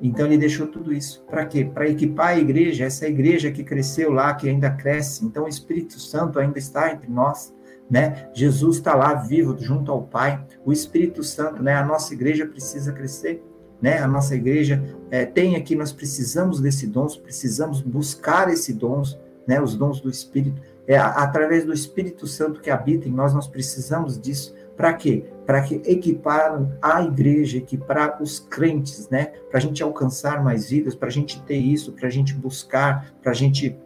Então 0.00 0.26
ele 0.26 0.38
deixou 0.38 0.66
tudo 0.66 0.92
isso. 0.92 1.24
Para 1.28 1.46
quê? 1.46 1.64
Para 1.64 1.88
equipar 1.88 2.28
a 2.28 2.38
igreja, 2.38 2.84
essa 2.84 3.06
igreja 3.06 3.50
que 3.50 3.64
cresceu 3.64 4.10
lá, 4.10 4.34
que 4.34 4.48
ainda 4.48 4.70
cresce. 4.70 5.24
Então 5.24 5.44
o 5.44 5.48
Espírito 5.48 5.98
Santo 5.98 6.38
ainda 6.38 6.58
está 6.58 6.92
entre 6.92 7.10
nós 7.10 7.52
né? 7.92 8.30
Jesus 8.32 8.78
está 8.78 8.94
lá 8.94 9.12
vivo 9.12 9.54
junto 9.58 9.92
ao 9.92 10.02
Pai, 10.02 10.42
o 10.64 10.72
Espírito 10.72 11.22
Santo, 11.22 11.62
né? 11.62 11.74
A 11.74 11.84
nossa 11.84 12.14
igreja 12.14 12.46
precisa 12.46 12.90
crescer, 12.90 13.44
né? 13.82 13.98
A 13.98 14.08
nossa 14.08 14.34
igreja 14.34 14.82
é, 15.10 15.26
tem 15.26 15.56
aqui, 15.56 15.76
nós 15.76 15.92
precisamos 15.92 16.58
desse 16.58 16.86
dons, 16.86 17.18
precisamos 17.18 17.82
buscar 17.82 18.50
esse 18.50 18.72
dons, 18.72 19.20
né? 19.46 19.60
Os 19.60 19.74
dons 19.74 20.00
do 20.00 20.08
Espírito, 20.08 20.58
é 20.86 20.96
através 20.96 21.66
do 21.66 21.72
Espírito 21.74 22.26
Santo 22.26 22.62
que 22.62 22.70
habita 22.70 23.06
em 23.06 23.12
nós, 23.12 23.34
nós 23.34 23.46
precisamos 23.46 24.18
disso. 24.18 24.54
Para 24.76 24.94
quê? 24.94 25.24
Para 25.46 25.62
que 25.62 25.76
equipar 25.84 26.60
a 26.80 27.02
igreja, 27.02 27.58
equipar 27.58 28.22
os 28.22 28.38
crentes, 28.38 29.08
né? 29.08 29.32
Para 29.50 29.58
a 29.58 29.60
gente 29.60 29.82
alcançar 29.82 30.42
mais 30.42 30.70
vidas, 30.70 30.94
para 30.94 31.08
a 31.08 31.12
gente 31.12 31.42
ter 31.42 31.58
isso, 31.58 31.92
para 31.92 32.08
a 32.08 32.10
gente 32.10 32.34
buscar, 32.34 33.14
para 33.22 33.32
a 33.32 33.34
gente 33.34 33.76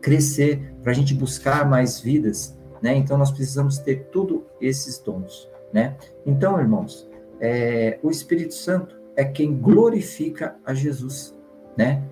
crescer, 0.00 0.74
para 0.82 0.90
a 0.90 0.94
gente 0.94 1.14
buscar 1.14 1.68
mais 1.68 2.00
vidas 2.00 2.56
né? 2.82 2.96
Então 2.96 3.16
nós 3.16 3.30
precisamos 3.30 3.78
ter 3.78 4.08
tudo 4.10 4.44
esses 4.60 4.98
dons, 4.98 5.48
né? 5.72 5.96
Então, 6.26 6.58
irmãos, 6.58 7.08
é, 7.40 7.98
o 8.02 8.10
Espírito 8.10 8.54
Santo 8.54 9.00
é 9.14 9.24
quem 9.24 9.56
glorifica 9.56 10.56
a 10.66 10.74
Jesus, 10.74 11.34
né? 11.76 12.02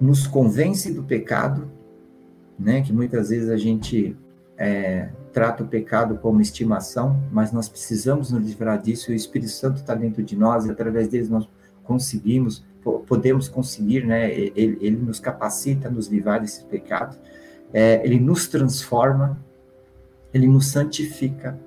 Nos 0.00 0.26
convence 0.26 0.92
do 0.92 1.04
pecado, 1.04 1.70
né? 2.58 2.80
Que 2.80 2.92
muitas 2.92 3.28
vezes 3.28 3.50
a 3.50 3.56
gente 3.58 4.16
é, 4.56 5.10
trata 5.34 5.62
o 5.62 5.66
pecado 5.66 6.16
como 6.16 6.40
estimação, 6.40 7.20
mas 7.30 7.52
nós 7.52 7.68
precisamos 7.68 8.30
nos 8.30 8.46
livrar 8.46 8.80
disso. 8.80 9.10
O 9.10 9.14
Espírito 9.14 9.50
Santo 9.50 9.78
está 9.78 9.94
dentro 9.94 10.22
de 10.22 10.34
nós 10.34 10.64
e 10.64 10.70
através 10.70 11.08
deles 11.08 11.28
nós 11.28 11.46
conseguimos, 11.82 12.64
podemos 13.06 13.48
conseguir, 13.48 14.06
né? 14.06 14.32
Ele, 14.32 14.78
ele 14.80 14.96
nos 14.96 15.20
capacita 15.20 15.88
a 15.88 15.90
nos 15.90 16.06
livrar 16.06 16.40
desses 16.40 16.62
pecados 16.62 17.18
é, 17.74 18.00
ele 18.04 18.20
nos 18.20 18.46
transforma, 18.46 19.36
ele 20.32 20.46
nos 20.46 20.68
santifica, 20.68 21.58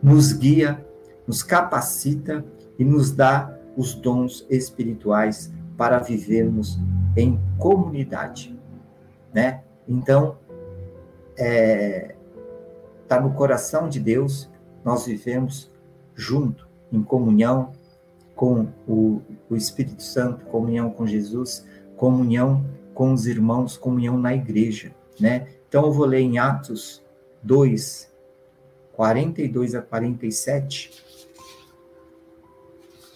nos 0.00 0.32
guia, 0.32 0.86
nos 1.26 1.42
capacita 1.42 2.44
e 2.78 2.84
nos 2.84 3.10
dá 3.10 3.58
os 3.76 3.92
dons 3.92 4.46
espirituais 4.48 5.52
para 5.76 5.98
vivermos 5.98 6.78
em 7.16 7.40
comunidade, 7.58 8.56
né? 9.34 9.62
Então, 9.88 10.38
é, 11.36 12.14
tá 13.08 13.20
no 13.20 13.32
coração 13.32 13.88
de 13.88 13.98
Deus, 13.98 14.48
nós 14.84 15.06
vivemos 15.06 15.70
junto, 16.14 16.68
em 16.92 17.02
comunhão 17.02 17.72
com 18.34 18.68
o, 18.86 19.20
o 19.50 19.56
Espírito 19.56 20.02
Santo, 20.02 20.44
comunhão 20.46 20.90
com 20.90 21.06
Jesus, 21.06 21.66
comunhão 21.96 22.64
com 22.94 23.12
os 23.12 23.26
irmãos, 23.26 23.76
comunhão 23.76 24.16
na 24.16 24.34
igreja 24.34 24.92
né? 25.20 25.48
Então 25.68 25.84
eu 25.84 25.92
vou 25.92 26.06
ler 26.06 26.20
em 26.20 26.38
Atos 26.38 27.02
2, 27.42 28.10
42 28.92 29.74
a 29.74 29.82
47, 29.82 31.04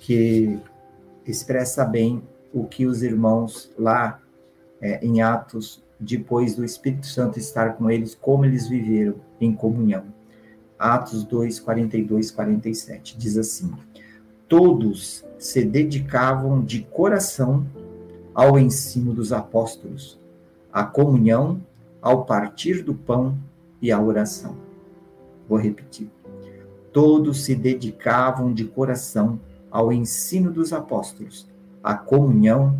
que 0.00 0.58
expressa 1.26 1.84
bem 1.84 2.22
o 2.52 2.64
que 2.64 2.86
os 2.86 3.02
irmãos 3.02 3.70
lá 3.78 4.20
é, 4.80 5.04
em 5.04 5.22
Atos, 5.22 5.81
depois 6.02 6.56
do 6.56 6.64
Espírito 6.64 7.06
Santo 7.06 7.38
estar 7.38 7.74
com 7.74 7.90
eles, 7.90 8.14
como 8.14 8.44
eles 8.44 8.66
viveram 8.66 9.14
em 9.40 9.52
comunhão. 9.52 10.04
Atos 10.78 11.22
2, 11.24 11.60
42, 11.60 12.30
47, 12.30 13.16
diz 13.16 13.38
assim: 13.38 13.72
Todos 14.48 15.24
se 15.38 15.64
dedicavam 15.64 16.64
de 16.64 16.82
coração 16.82 17.64
ao 18.34 18.58
ensino 18.58 19.14
dos 19.14 19.32
apóstolos, 19.32 20.18
à 20.72 20.84
comunhão 20.84 21.60
ao 22.00 22.24
partir 22.24 22.82
do 22.82 22.94
pão 22.94 23.38
e 23.80 23.92
à 23.92 24.02
oração. 24.02 24.56
Vou 25.48 25.58
repetir. 25.58 26.10
Todos 26.92 27.44
se 27.44 27.54
dedicavam 27.54 28.52
de 28.52 28.64
coração 28.64 29.38
ao 29.70 29.92
ensino 29.92 30.50
dos 30.50 30.72
apóstolos, 30.72 31.46
à 31.82 31.94
comunhão, 31.94 32.76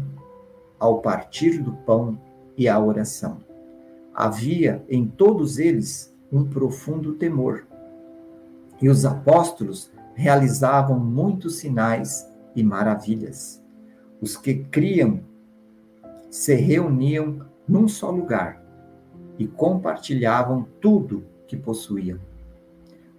ao 0.79 1.01
partir 1.01 1.63
do 1.63 1.73
pão 1.73 2.19
e 2.57 2.69
à 2.69 2.79
oração. 2.79 3.39
Havia 4.15 4.85
em 4.89 5.07
todos 5.07 5.59
eles 5.59 6.15
um 6.31 6.45
profundo 6.45 7.15
temor. 7.15 7.67
E 8.81 8.89
os 8.89 9.05
apóstolos 9.05 9.91
realizavam 10.15 10.99
muitos 10.99 11.57
sinais 11.57 12.29
e 12.55 12.63
maravilhas. 12.63 13.63
Os 14.21 14.37
que 14.37 14.55
criam 14.65 15.21
se 16.31 16.55
reuniam 16.55 17.41
num 17.67 17.89
só 17.89 18.11
lugar 18.11 18.63
e 19.39 19.47
compartilhavam 19.47 20.67
tudo 20.81 21.25
que 21.47 21.57
possuíam. 21.57 22.19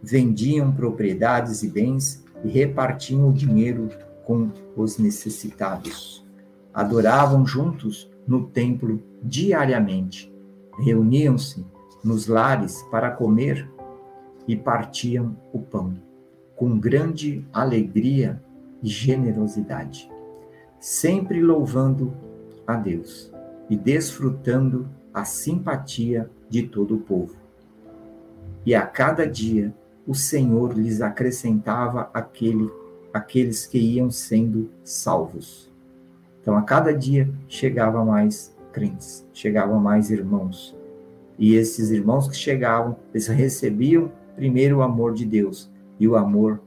Vendiam 0.02 0.72
propriedades 0.72 1.64
e 1.64 1.70
bens 1.70 2.24
e 2.44 2.50
repartiam 2.50 3.30
o 3.30 3.34
dinheiro 3.34 3.90
com 4.26 4.50
os 4.76 4.98
necessitados. 4.98 6.26
Adoravam 6.74 7.46
juntos 7.46 8.10
no 8.28 8.48
templo 8.48 9.02
diariamente, 9.24 10.32
reuniam-se 10.78 11.66
nos 12.04 12.28
lares 12.28 12.84
para 12.92 13.12
comer 13.12 13.70
e 14.48 14.56
partiam 14.56 15.36
o 15.54 15.60
pão, 15.60 15.96
com 16.56 16.78
grande 16.78 17.46
alegria 17.54 18.42
e 18.82 18.88
generosidade, 18.90 20.12
sempre 20.80 21.42
louvando 21.42 22.14
a 22.68 22.76
Deus 22.76 23.32
e 23.70 23.78
desfrutando 23.78 24.90
a 25.14 25.24
simpatia 25.24 26.30
de 26.50 26.64
todo 26.64 26.96
o 26.96 27.00
povo. 27.00 27.36
E 28.66 28.76
a 28.76 28.86
cada 28.86 29.26
dia 29.26 29.74
o 30.06 30.14
Senhor 30.14 30.78
lhes 30.78 31.02
acrescentava 31.02 32.10
aquele, 32.14 32.70
aqueles 33.14 33.66
que 33.66 33.78
iam 33.78 34.12
sendo 34.12 34.70
salvos. 34.84 35.72
Então, 36.42 36.58
a 36.58 36.62
cada 36.62 36.94
dia 36.94 37.30
chegava 37.48 38.04
mais 38.04 38.54
crentes, 38.74 39.26
chegavam 39.32 39.80
mais 39.80 40.12
irmãos. 40.12 40.76
E 41.38 41.56
esses 41.56 41.92
irmãos 41.92 42.28
que 42.28 42.36
chegavam, 42.36 42.98
eles 43.14 43.28
recebiam 43.28 44.12
primeiro 44.36 44.78
o 44.78 44.82
amor 44.82 45.14
de 45.14 45.26
Deus 45.26 45.72
e 46.00 46.08
o 46.08 46.16
amor 46.16 46.62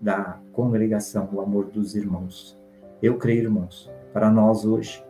da 0.00 0.38
congregação, 0.52 1.28
o 1.32 1.40
amor 1.40 1.66
dos 1.66 1.94
irmãos. 1.94 2.58
Eu 3.02 3.16
creio, 3.16 3.44
irmãos, 3.44 3.90
para 4.12 4.30
nós 4.30 4.64
hoje, 4.64 5.02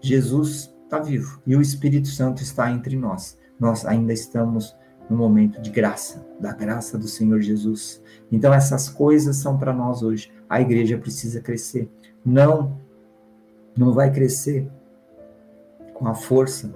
Jesus 0.00 0.74
está 0.84 0.98
vivo 0.98 1.40
e 1.46 1.56
o 1.56 1.60
Espírito 1.60 2.08
Santo 2.08 2.42
está 2.42 2.70
entre 2.70 2.96
nós. 2.96 3.38
Nós 3.58 3.84
ainda 3.84 4.12
estamos 4.12 4.76
no 5.08 5.16
momento 5.16 5.60
de 5.60 5.70
graça, 5.70 6.26
da 6.40 6.52
graça 6.52 6.96
do 6.96 7.06
Senhor 7.06 7.40
Jesus. 7.40 8.02
Então, 8.30 8.52
essas 8.52 8.88
coisas 8.88 9.36
são 9.36 9.58
para 9.58 9.72
nós 9.72 10.02
hoje. 10.02 10.32
A 10.48 10.60
igreja 10.60 10.98
precisa 10.98 11.40
crescer. 11.40 11.90
Não, 12.24 12.78
não 13.76 13.92
vai 13.92 14.10
crescer 14.10 14.70
a 16.08 16.14
força 16.14 16.74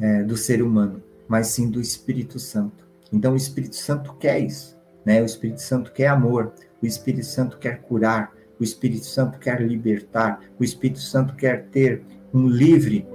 é, 0.00 0.22
do 0.22 0.36
ser 0.36 0.62
humano, 0.62 1.02
mas 1.26 1.48
sim 1.48 1.70
do 1.70 1.80
Espírito 1.80 2.38
Santo. 2.38 2.86
Então, 3.12 3.32
o 3.32 3.36
Espírito 3.36 3.76
Santo 3.76 4.14
quer 4.14 4.38
isso. 4.38 4.78
Né? 5.04 5.22
O 5.22 5.24
Espírito 5.24 5.62
Santo 5.62 5.92
quer 5.92 6.08
amor, 6.08 6.52
o 6.82 6.86
Espírito 6.86 7.26
Santo 7.26 7.58
quer 7.58 7.80
curar, 7.82 8.32
o 8.60 8.64
Espírito 8.64 9.06
Santo 9.06 9.38
quer 9.38 9.60
libertar, 9.60 10.40
o 10.58 10.64
Espírito 10.64 11.00
Santo 11.00 11.34
quer 11.34 11.66
ter 11.66 12.02
um 12.34 12.46
livre 12.46 13.06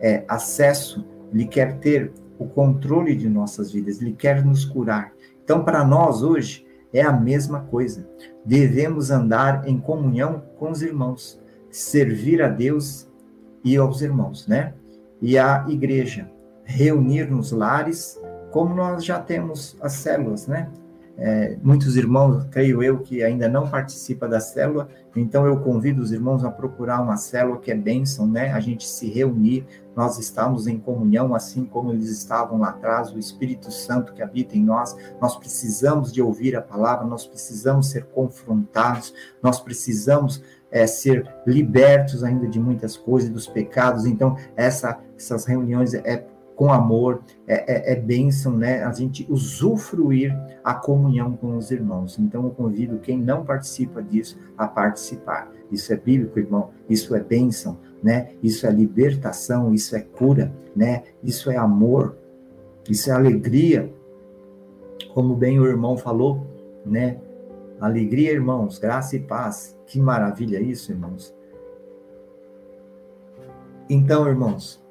é, 0.00 0.24
acesso, 0.28 1.04
ele 1.32 1.46
quer 1.46 1.78
ter 1.78 2.12
o 2.38 2.46
controle 2.46 3.14
de 3.14 3.28
nossas 3.28 3.72
vidas, 3.72 4.00
Ele 4.00 4.12
quer 4.12 4.44
nos 4.44 4.64
curar. 4.64 5.12
Então, 5.42 5.64
para 5.64 5.84
nós 5.84 6.22
hoje, 6.22 6.66
é 6.92 7.02
a 7.02 7.12
mesma 7.12 7.60
coisa. 7.60 8.08
Devemos 8.44 9.10
andar 9.10 9.66
em 9.68 9.78
comunhão 9.78 10.42
com 10.58 10.70
os 10.70 10.82
irmãos, 10.82 11.40
servir 11.70 12.42
a 12.42 12.48
Deus 12.48 13.08
e 13.64 13.76
aos 13.76 14.02
irmãos, 14.02 14.46
né? 14.46 14.74
E 15.20 15.38
a 15.38 15.64
igreja, 15.68 16.30
reunir 16.64 17.30
nos 17.30 17.50
lares, 17.50 18.20
como 18.50 18.74
nós 18.74 19.04
já 19.04 19.18
temos 19.18 19.76
as 19.80 19.94
células, 19.94 20.46
né? 20.46 20.70
É, 21.16 21.56
muitos 21.62 21.96
irmãos, 21.96 22.44
creio 22.50 22.82
eu, 22.82 22.98
que 22.98 23.22
ainda 23.22 23.48
não 23.48 23.68
participam 23.68 24.28
da 24.28 24.40
célula, 24.40 24.88
então 25.14 25.46
eu 25.46 25.60
convido 25.60 26.02
os 26.02 26.10
irmãos 26.10 26.44
a 26.44 26.50
procurar 26.50 27.00
uma 27.00 27.16
célula 27.16 27.60
que 27.60 27.70
é 27.70 27.74
bênção, 27.74 28.26
né? 28.26 28.52
A 28.52 28.58
gente 28.58 28.86
se 28.86 29.08
reunir, 29.08 29.64
nós 29.94 30.18
estamos 30.18 30.66
em 30.66 30.76
comunhão, 30.76 31.32
assim 31.32 31.64
como 31.64 31.92
eles 31.92 32.10
estavam 32.10 32.58
lá 32.58 32.70
atrás, 32.70 33.12
o 33.12 33.18
Espírito 33.18 33.70
Santo 33.70 34.12
que 34.12 34.22
habita 34.22 34.56
em 34.56 34.64
nós, 34.64 34.96
nós 35.20 35.36
precisamos 35.36 36.12
de 36.12 36.20
ouvir 36.20 36.56
a 36.56 36.62
palavra, 36.62 37.06
nós 37.06 37.24
precisamos 37.24 37.90
ser 37.90 38.06
confrontados, 38.06 39.14
nós 39.40 39.60
precisamos 39.60 40.42
é, 40.74 40.88
ser 40.88 41.24
libertos 41.46 42.24
ainda 42.24 42.48
de 42.48 42.58
muitas 42.58 42.96
coisas, 42.96 43.30
dos 43.30 43.46
pecados, 43.46 44.04
então 44.04 44.36
essa, 44.56 44.98
essas 45.16 45.46
reuniões 45.46 45.94
é 45.94 46.26
com 46.56 46.72
amor, 46.72 47.22
é, 47.46 47.90
é, 47.90 47.92
é 47.92 47.96
bênção, 47.96 48.56
né? 48.56 48.84
A 48.84 48.92
gente 48.92 49.26
usufruir 49.28 50.36
a 50.62 50.72
comunhão 50.74 51.36
com 51.36 51.56
os 51.56 51.70
irmãos. 51.70 52.16
Então, 52.18 52.44
eu 52.44 52.50
convido 52.50 52.98
quem 52.98 53.18
não 53.18 53.44
participa 53.44 54.00
disso 54.00 54.38
a 54.56 54.68
participar. 54.68 55.50
Isso 55.70 55.92
é 55.92 55.96
bíblico, 55.96 56.38
irmão. 56.38 56.70
Isso 56.88 57.14
é 57.14 57.20
bênção, 57.20 57.76
né? 58.00 58.30
Isso 58.40 58.66
é 58.68 58.70
libertação, 58.70 59.74
isso 59.74 59.96
é 59.96 60.00
cura, 60.00 60.52
né? 60.76 61.02
Isso 61.22 61.50
é 61.50 61.56
amor, 61.56 62.16
isso 62.88 63.10
é 63.10 63.12
alegria. 63.12 63.92
Como 65.12 65.34
bem 65.34 65.58
o 65.58 65.66
irmão 65.66 65.96
falou, 65.96 66.46
né? 66.86 67.18
Alegria, 67.80 68.30
irmãos, 68.30 68.78
graça 68.78 69.16
e 69.16 69.20
paz. 69.20 69.73
Que 69.86 70.00
maravilha 70.00 70.60
isso, 70.60 70.92
irmãos. 70.92 71.34
Então, 73.88 74.26
irmãos, 74.26 74.82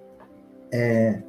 é, 0.72 1.22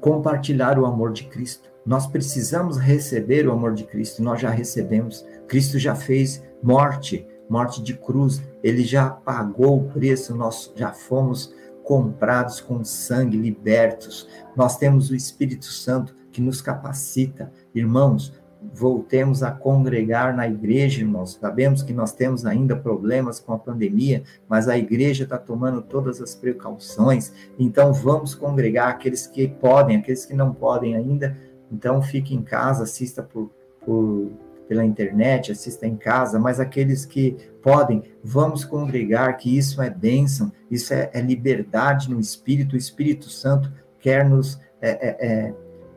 compartilhar 0.00 0.78
o 0.78 0.86
amor 0.86 1.12
de 1.12 1.24
Cristo. 1.24 1.68
Nós 1.84 2.06
precisamos 2.06 2.76
receber 2.76 3.48
o 3.48 3.52
amor 3.52 3.74
de 3.74 3.84
Cristo, 3.84 4.22
nós 4.22 4.40
já 4.40 4.50
recebemos. 4.50 5.26
Cristo 5.46 5.78
já 5.78 5.94
fez 5.94 6.42
morte, 6.62 7.26
morte 7.48 7.82
de 7.82 7.94
cruz, 7.94 8.42
ele 8.62 8.84
já 8.84 9.08
pagou 9.08 9.78
o 9.78 9.88
preço, 9.88 10.34
nós 10.34 10.72
já 10.76 10.92
fomos 10.92 11.54
comprados 11.82 12.60
com 12.60 12.84
sangue, 12.84 13.38
libertos. 13.38 14.28
Nós 14.54 14.76
temos 14.76 15.10
o 15.10 15.16
Espírito 15.16 15.64
Santo 15.64 16.14
que 16.30 16.42
nos 16.42 16.60
capacita. 16.60 17.50
Irmãos, 17.74 18.34
voltemos 18.74 19.42
a 19.42 19.50
congregar 19.50 20.34
na 20.34 20.48
igreja, 20.48 21.00
irmãos. 21.00 21.38
Sabemos 21.40 21.82
que 21.82 21.92
nós 21.92 22.12
temos 22.12 22.44
ainda 22.44 22.76
problemas 22.76 23.38
com 23.38 23.52
a 23.52 23.58
pandemia, 23.58 24.22
mas 24.48 24.68
a 24.68 24.76
igreja 24.76 25.24
está 25.24 25.38
tomando 25.38 25.82
todas 25.82 26.20
as 26.20 26.34
precauções. 26.34 27.32
Então, 27.58 27.92
vamos 27.92 28.34
congregar 28.34 28.88
aqueles 28.88 29.26
que 29.26 29.48
podem, 29.48 29.96
aqueles 29.96 30.26
que 30.26 30.34
não 30.34 30.52
podem 30.52 30.96
ainda. 30.96 31.36
Então, 31.70 32.02
fique 32.02 32.34
em 32.34 32.42
casa, 32.42 32.84
assista 32.84 33.22
por, 33.22 33.50
por 33.84 34.30
pela 34.68 34.84
internet, 34.84 35.50
assista 35.50 35.86
em 35.86 35.96
casa, 35.96 36.38
mas 36.38 36.60
aqueles 36.60 37.06
que 37.06 37.36
podem, 37.62 38.02
vamos 38.22 38.66
congregar, 38.66 39.34
que 39.38 39.56
isso 39.56 39.80
é 39.80 39.88
bênção, 39.88 40.52
isso 40.70 40.92
é, 40.92 41.10
é 41.14 41.22
liberdade 41.22 42.10
no 42.10 42.20
Espírito, 42.20 42.74
o 42.74 42.78
Espírito 42.78 43.30
Santo 43.30 43.72
quer 43.98 44.28
nos 44.28 44.60
é, 44.80 44.90
é, 44.90 45.26
é 45.26 45.54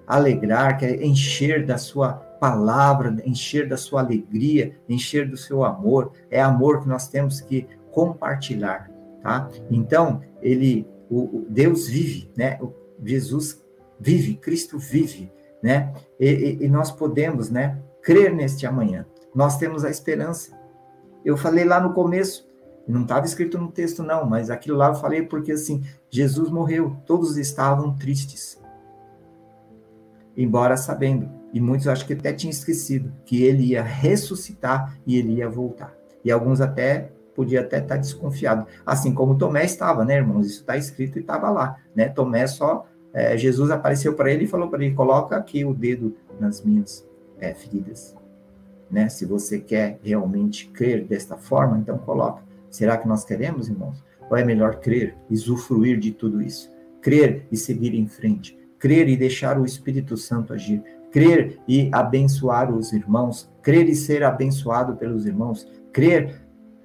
alegrar, 0.08 0.78
quer 0.78 1.04
encher 1.04 1.66
da 1.66 1.78
sua 1.78 2.31
palavra, 2.42 3.16
encher 3.24 3.70
da 3.70 3.78
sua 3.78 4.02
alegria, 4.02 4.76
encher 4.90 5.30
do 5.30 5.38
seu 5.38 5.64
amor. 5.64 6.12
É 6.32 6.42
amor 6.42 6.82
que 6.82 6.90
nós 6.90 7.08
temos 7.08 7.40
que 7.40 7.68
compartilhar, 7.92 8.90
tá? 9.22 9.48
Então, 9.70 10.22
ele, 10.42 10.88
o, 11.08 11.20
o 11.20 11.46
Deus 11.48 11.88
vive, 11.88 12.32
né? 12.36 12.58
O 12.60 12.74
Jesus 13.06 13.64
vive, 14.00 14.38
Cristo 14.38 14.80
vive, 14.80 15.32
né? 15.62 15.94
E, 16.20 16.30
e, 16.30 16.66
e 16.66 16.68
nós 16.68 16.92
podemos, 16.92 17.52
né? 17.52 17.80
Crer 18.02 18.34
neste 18.34 18.66
amanhã. 18.66 19.06
Nós 19.36 19.60
temos 19.60 19.86
a 19.86 19.92
esperança. 19.92 20.60
Eu 21.24 21.38
falei 21.38 21.64
lá 21.64 21.80
no 21.80 21.94
começo, 21.94 22.50
não 22.88 23.04
estava 23.04 23.28
escrito 23.28 23.60
no 23.60 23.72
texto 23.72 24.02
não, 24.02 24.26
mas 24.26 24.50
aquilo 24.50 24.78
lá 24.78 24.88
eu 24.88 24.96
falei 24.96 25.22
porque 25.22 25.52
assim, 25.52 25.84
Jesus 26.10 26.50
morreu, 26.50 26.98
todos 27.06 27.38
estavam 27.38 27.96
tristes. 27.96 28.60
Embora 30.36 30.76
sabendo 30.76 31.41
e 31.54 31.60
muitos 31.60 31.88
acho 31.88 32.06
que 32.06 32.14
até 32.14 32.34
tinham 32.34 32.52
esquecido 32.52 33.12
que 33.26 33.44
ele 33.44 33.68
ia 33.68 33.84
ressuscitar 33.84 34.98
e 35.06 35.18
ele 35.18 35.36
ia 35.36 35.50
voltar. 35.50 35.96
E 36.24 36.32
alguns 36.32 36.62
até 36.62 37.12
podia 37.36 37.62
até 37.62 37.80
estar 37.80 37.98
desconfiado, 37.98 38.68
assim 38.86 39.14
como 39.14 39.38
Tomé 39.38 39.66
estava, 39.66 40.04
né, 40.06 40.16
irmãos? 40.16 40.48
Isso 40.48 40.62
está 40.62 40.78
escrito 40.78 41.18
e 41.18 41.22
estava 41.22 41.50
lá, 41.50 41.78
né? 41.96 42.10
Tomé 42.10 42.46
só 42.46 42.86
é, 43.14 43.38
Jesus 43.38 43.70
apareceu 43.72 44.14
para 44.14 44.32
ele 44.32 44.46
e 44.46 44.48
falou 44.48 44.70
para 44.70 44.84
ele: 44.84 44.94
coloca 44.94 45.36
aqui 45.36 45.66
o 45.66 45.74
dedo 45.74 46.16
nas 46.40 46.64
minhas 46.64 47.08
é, 47.40 47.54
feridas, 47.54 48.16
né? 48.90 49.10
Se 49.10 49.26
você 49.26 49.60
quer 49.60 50.00
realmente 50.04 50.68
crer 50.70 51.06
desta 51.06 51.38
forma, 51.38 51.78
então 51.78 51.98
coloca. 51.98 52.44
Será 52.70 52.98
que 52.98 53.08
nós 53.08 53.26
queremos, 53.26 53.68
irmãos? 53.68 54.02
Ou 54.30 54.38
é 54.38 54.46
melhor 54.46 54.80
crer, 54.80 55.18
usufruir 55.30 56.00
de 56.00 56.12
tudo 56.12 56.42
isso? 56.42 56.72
Crer 57.02 57.46
e 57.52 57.58
seguir 57.58 57.94
em 57.94 58.08
frente, 58.08 58.58
crer 58.80 59.10
e 59.10 59.18
deixar 59.18 59.60
o 59.60 59.66
Espírito 59.66 60.16
Santo 60.16 60.54
agir, 60.54 60.82
crer 61.12 61.60
e 61.68 61.90
abençoar 61.92 62.74
os 62.74 62.94
irmãos, 62.94 63.52
crer 63.62 63.88
e 63.90 63.96
ser 63.96 64.24
abençoado 64.24 64.96
pelos 64.96 65.26
irmãos, 65.26 65.68
crer 65.92 66.42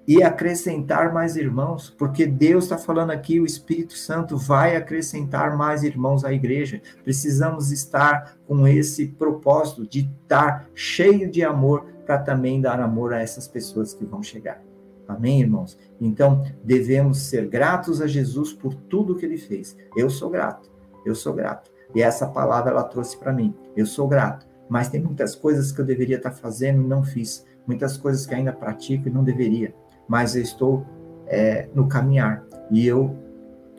e 0.07 0.23
acrescentar 0.23 1.13
mais 1.13 1.37
irmãos, 1.37 1.91
porque 1.91 2.27
Deus 2.27 2.65
está 2.65 2.79
falando 2.79 3.11
aqui, 3.11 3.41
o 3.41 3.47
Espírito 3.47 3.95
Santo 3.95 4.37
vai 4.37 4.77
acrescentar 4.77 5.57
mais 5.57 5.83
irmãos 5.83 6.25
à 6.25 6.33
igreja. 6.33 6.81
Precisamos 7.03 7.73
estar 7.73 8.37
com 8.47 8.69
esse 8.69 9.09
propósito 9.09 9.87
de 9.87 10.09
estar 10.23 10.69
cheio 10.75 11.29
de 11.29 11.43
amor 11.43 11.87
para 12.05 12.19
também 12.19 12.61
dar 12.61 12.79
amor 12.79 13.13
a 13.13 13.21
essas 13.21 13.49
pessoas 13.49 13.93
que 13.93 14.05
vão 14.05 14.23
chegar. 14.23 14.63
Amém, 15.09 15.41
irmãos? 15.41 15.77
Então, 16.01 16.45
devemos 16.63 17.19
ser 17.19 17.49
gratos 17.49 18.01
a 18.01 18.07
Jesus 18.07 18.53
por 18.53 18.75
tudo 18.75 19.17
que 19.17 19.25
ele 19.25 19.39
fez. 19.39 19.77
Eu 19.97 20.09
sou 20.09 20.31
grato, 20.31 20.71
eu 21.05 21.15
sou 21.15 21.33
grato. 21.33 21.71
E 21.95 22.03
essa 22.03 22.27
palavra 22.27 22.71
ela 22.71 22.85
trouxe 22.85 23.17
para 23.17 23.33
mim. 23.33 23.55
Eu 23.77 23.87
sou 23.87 24.09
grato, 24.09 24.47
mas 24.69 24.89
tem 24.89 25.03
muitas 25.03 25.35
coisas 25.35 25.73
que 25.73 25.81
eu 25.81 25.85
deveria 25.85 26.17
estar 26.17 26.31
tá 26.31 26.37
fazendo 26.37 26.83
e 26.83 26.87
não 26.87 27.03
fiz. 27.03 27.45
Muitas 27.67 27.97
coisas 27.97 28.27
que 28.27 28.35
ainda 28.35 28.53
pratico 28.53 29.09
e 29.09 29.11
não 29.11 29.25
deveria. 29.25 29.75
Mas 30.09 30.37
eu 30.37 30.43
estou 30.43 30.87
é, 31.27 31.69
no 31.75 31.89
caminhar. 31.89 32.45
E 32.71 32.87
eu 32.87 33.17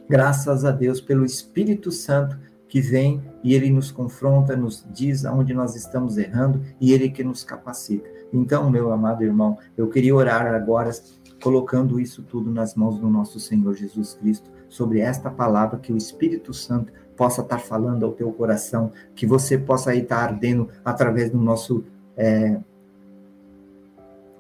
Graças 0.10 0.64
a 0.64 0.72
Deus 0.72 1.02
pelo 1.02 1.26
Espírito 1.26 1.92
Santo 1.92 2.40
que 2.70 2.80
vem 2.80 3.22
e 3.44 3.54
ele 3.54 3.70
nos 3.70 3.92
confronta, 3.92 4.56
nos 4.56 4.86
diz 4.94 5.26
aonde 5.26 5.54
nós 5.54 5.76
estamos 5.76 6.18
errando 6.18 6.62
e 6.80 6.94
ele 6.94 7.10
que 7.10 7.26
nos 7.26 7.44
capacita. 7.44 8.08
Então, 8.32 8.70
meu 8.70 8.92
amado 8.92 9.24
irmão, 9.24 9.58
eu 9.78 9.90
queria 9.90 10.16
orar 10.16 10.48
agora 10.48 10.92
colocando 11.44 12.00
isso 12.00 12.24
tudo 12.24 12.50
nas 12.50 12.74
mãos 12.74 12.98
do 12.98 13.10
nosso 13.10 13.38
Senhor 13.38 13.74
Jesus 13.74 14.14
Cristo, 14.14 14.50
sobre 14.70 15.00
esta 15.00 15.30
palavra 15.30 15.78
que 15.78 15.92
o 15.92 15.98
Espírito 15.98 16.54
Santo 16.54 16.92
possa 17.18 17.42
estar 17.42 17.58
falando 17.58 18.06
ao 18.06 18.14
teu 18.14 18.32
coração, 18.32 18.92
que 19.16 19.26
você 19.26 19.58
possa 19.58 19.94
estar 19.96 20.20
ardendo 20.20 20.70
através 20.86 21.32
do 21.32 21.40
nosso 21.40 21.84
é, 22.16 22.60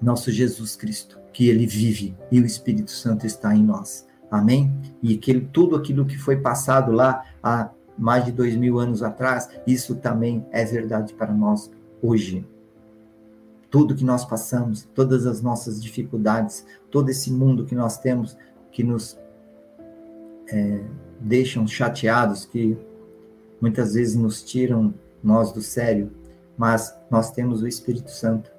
nosso 0.02 0.32
Jesus 0.32 0.76
Cristo, 0.76 1.20
que 1.34 1.50
ele 1.50 1.66
vive 1.66 2.16
e 2.32 2.40
o 2.40 2.46
Espírito 2.46 2.92
Santo 2.92 3.26
está 3.26 3.54
em 3.56 3.64
nós. 3.64 4.06
Amém? 4.30 4.72
E 5.02 5.18
que 5.18 5.40
tudo 5.40 5.76
aquilo 5.76 6.06
que 6.06 6.18
foi 6.18 6.38
passado 6.38 6.92
lá 6.92 7.26
há 7.42 7.72
mais 7.98 8.26
de 8.26 8.32
dois 8.32 8.56
mil 8.56 8.80
anos 8.80 9.02
atrás, 9.02 9.50
isso 9.66 9.96
também 9.96 10.46
é 10.52 10.64
verdade 10.64 11.14
para 11.14 11.34
nós 11.34 11.72
hoje. 12.02 12.46
Tudo 13.72 13.96
que 13.96 14.06
nós 14.06 14.24
passamos, 14.24 14.88
todas 14.94 15.26
as 15.26 15.42
nossas 15.42 15.82
dificuldades, 15.82 16.66
todo 16.92 17.10
esse 17.10 17.32
mundo 17.32 17.66
que 17.66 17.76
nós 17.76 17.98
temos, 17.98 18.38
que 18.72 18.84
nos 18.84 19.18
é, 20.52 20.82
deixam 21.20 21.68
chateados, 21.68 22.46
que 22.46 22.78
muitas 23.60 23.94
vezes 23.94 24.16
nos 24.16 24.44
tiram 24.44 24.94
nós 25.24 25.52
do 25.52 25.62
sério, 25.62 26.12
mas 26.58 26.96
nós 27.10 27.32
temos 27.32 27.62
o 27.62 27.68
Espírito 27.68 28.12
Santo. 28.12 28.52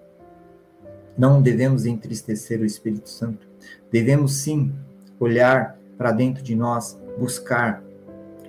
Não 1.16 1.42
devemos 1.42 1.84
entristecer 1.84 2.60
o 2.60 2.64
Espírito 2.64 3.08
Santo. 3.08 3.46
Devemos 3.90 4.34
sim 4.34 4.72
olhar 5.18 5.78
para 5.96 6.12
dentro 6.12 6.42
de 6.42 6.54
nós, 6.54 7.00
buscar 7.18 7.82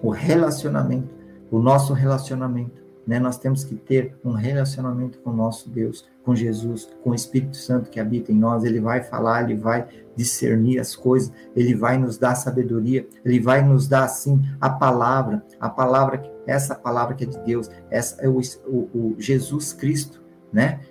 o 0.04 0.10
relacionamento, 0.10 1.10
o 1.50 1.60
nosso 1.60 1.94
relacionamento. 1.94 2.84
Né? 3.08 3.20
Nós 3.20 3.38
temos 3.38 3.64
que 3.64 3.76
ter 3.76 4.16
um 4.24 4.34
relacionamento 4.34 5.18
com 5.20 5.32
o 5.32 5.36
nosso 5.36 5.70
Deus, 5.70 6.08
com 6.30 6.36
Jesus, 6.36 6.88
com 7.04 7.10
o 7.10 7.16
Espírito 7.16 7.58
Santo 7.58 7.90
que 7.90 8.00
habita 8.00 8.32
em 8.32 8.36
nós. 8.36 8.64
Ele 8.64 8.80
vai 8.80 9.02
falar, 9.02 9.50
ele 9.50 9.60
vai 9.60 9.88
discernir 10.16 10.80
as 10.80 10.96
coisas, 10.96 11.32
ele 11.56 11.74
vai 11.74 11.98
nos 11.98 12.20
dar 12.20 12.36
sabedoria, 12.36 13.08
ele 13.26 13.40
vai 13.40 13.64
nos 13.64 13.88
dar, 13.88 14.04
assim, 14.04 14.40
a 14.62 14.70
palavra, 14.70 15.44
a 15.60 15.68
palavra, 15.68 16.22
essa 16.46 16.76
palavra 16.76 17.16
que 17.16 17.24
é 17.24 17.28
de 17.28 17.40
Deus, 17.40 17.72
essa 17.90 18.22
é 18.22 18.30
o, 18.30 18.40
o, 18.68 18.78
o 18.94 19.16
Jesus 19.18 19.74
Cristo, 19.74 20.22
né? 20.54 20.82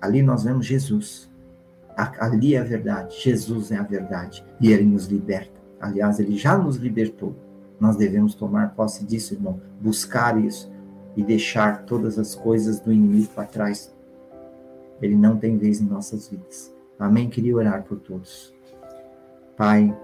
Ali 0.00 0.22
nós 0.22 0.42
vemos 0.42 0.66
Jesus. 0.66 1.30
Ali 2.18 2.56
é 2.56 2.58
a 2.58 2.64
verdade. 2.64 3.16
Jesus 3.22 3.70
é 3.70 3.76
a 3.76 3.82
verdade. 3.84 4.44
E 4.60 4.72
ele 4.72 4.84
nos 4.84 5.06
liberta. 5.06 5.60
Aliás, 5.80 6.18
ele 6.18 6.36
já 6.36 6.58
nos 6.58 6.76
libertou. 6.76 7.36
Nós 7.78 7.96
devemos 7.96 8.34
tomar 8.34 8.74
posse 8.74 9.04
disso, 9.04 9.34
irmão, 9.34 9.60
buscar 9.80 10.36
isso 10.42 10.72
e 11.16 11.22
deixar 11.22 11.84
todas 11.84 12.18
as 12.18 12.34
coisas 12.34 12.80
do 12.80 12.92
inimigo 12.92 13.28
para 13.28 13.44
trás. 13.44 13.93
Ele 15.04 15.16
não 15.16 15.36
tem 15.36 15.58
vez 15.58 15.80
em 15.82 15.84
nossas 15.84 16.30
vidas. 16.30 16.74
Amém? 16.98 17.28
Queria 17.28 17.54
orar 17.54 17.84
por 17.84 17.98
todos. 17.98 18.54
Pai, 19.54 19.94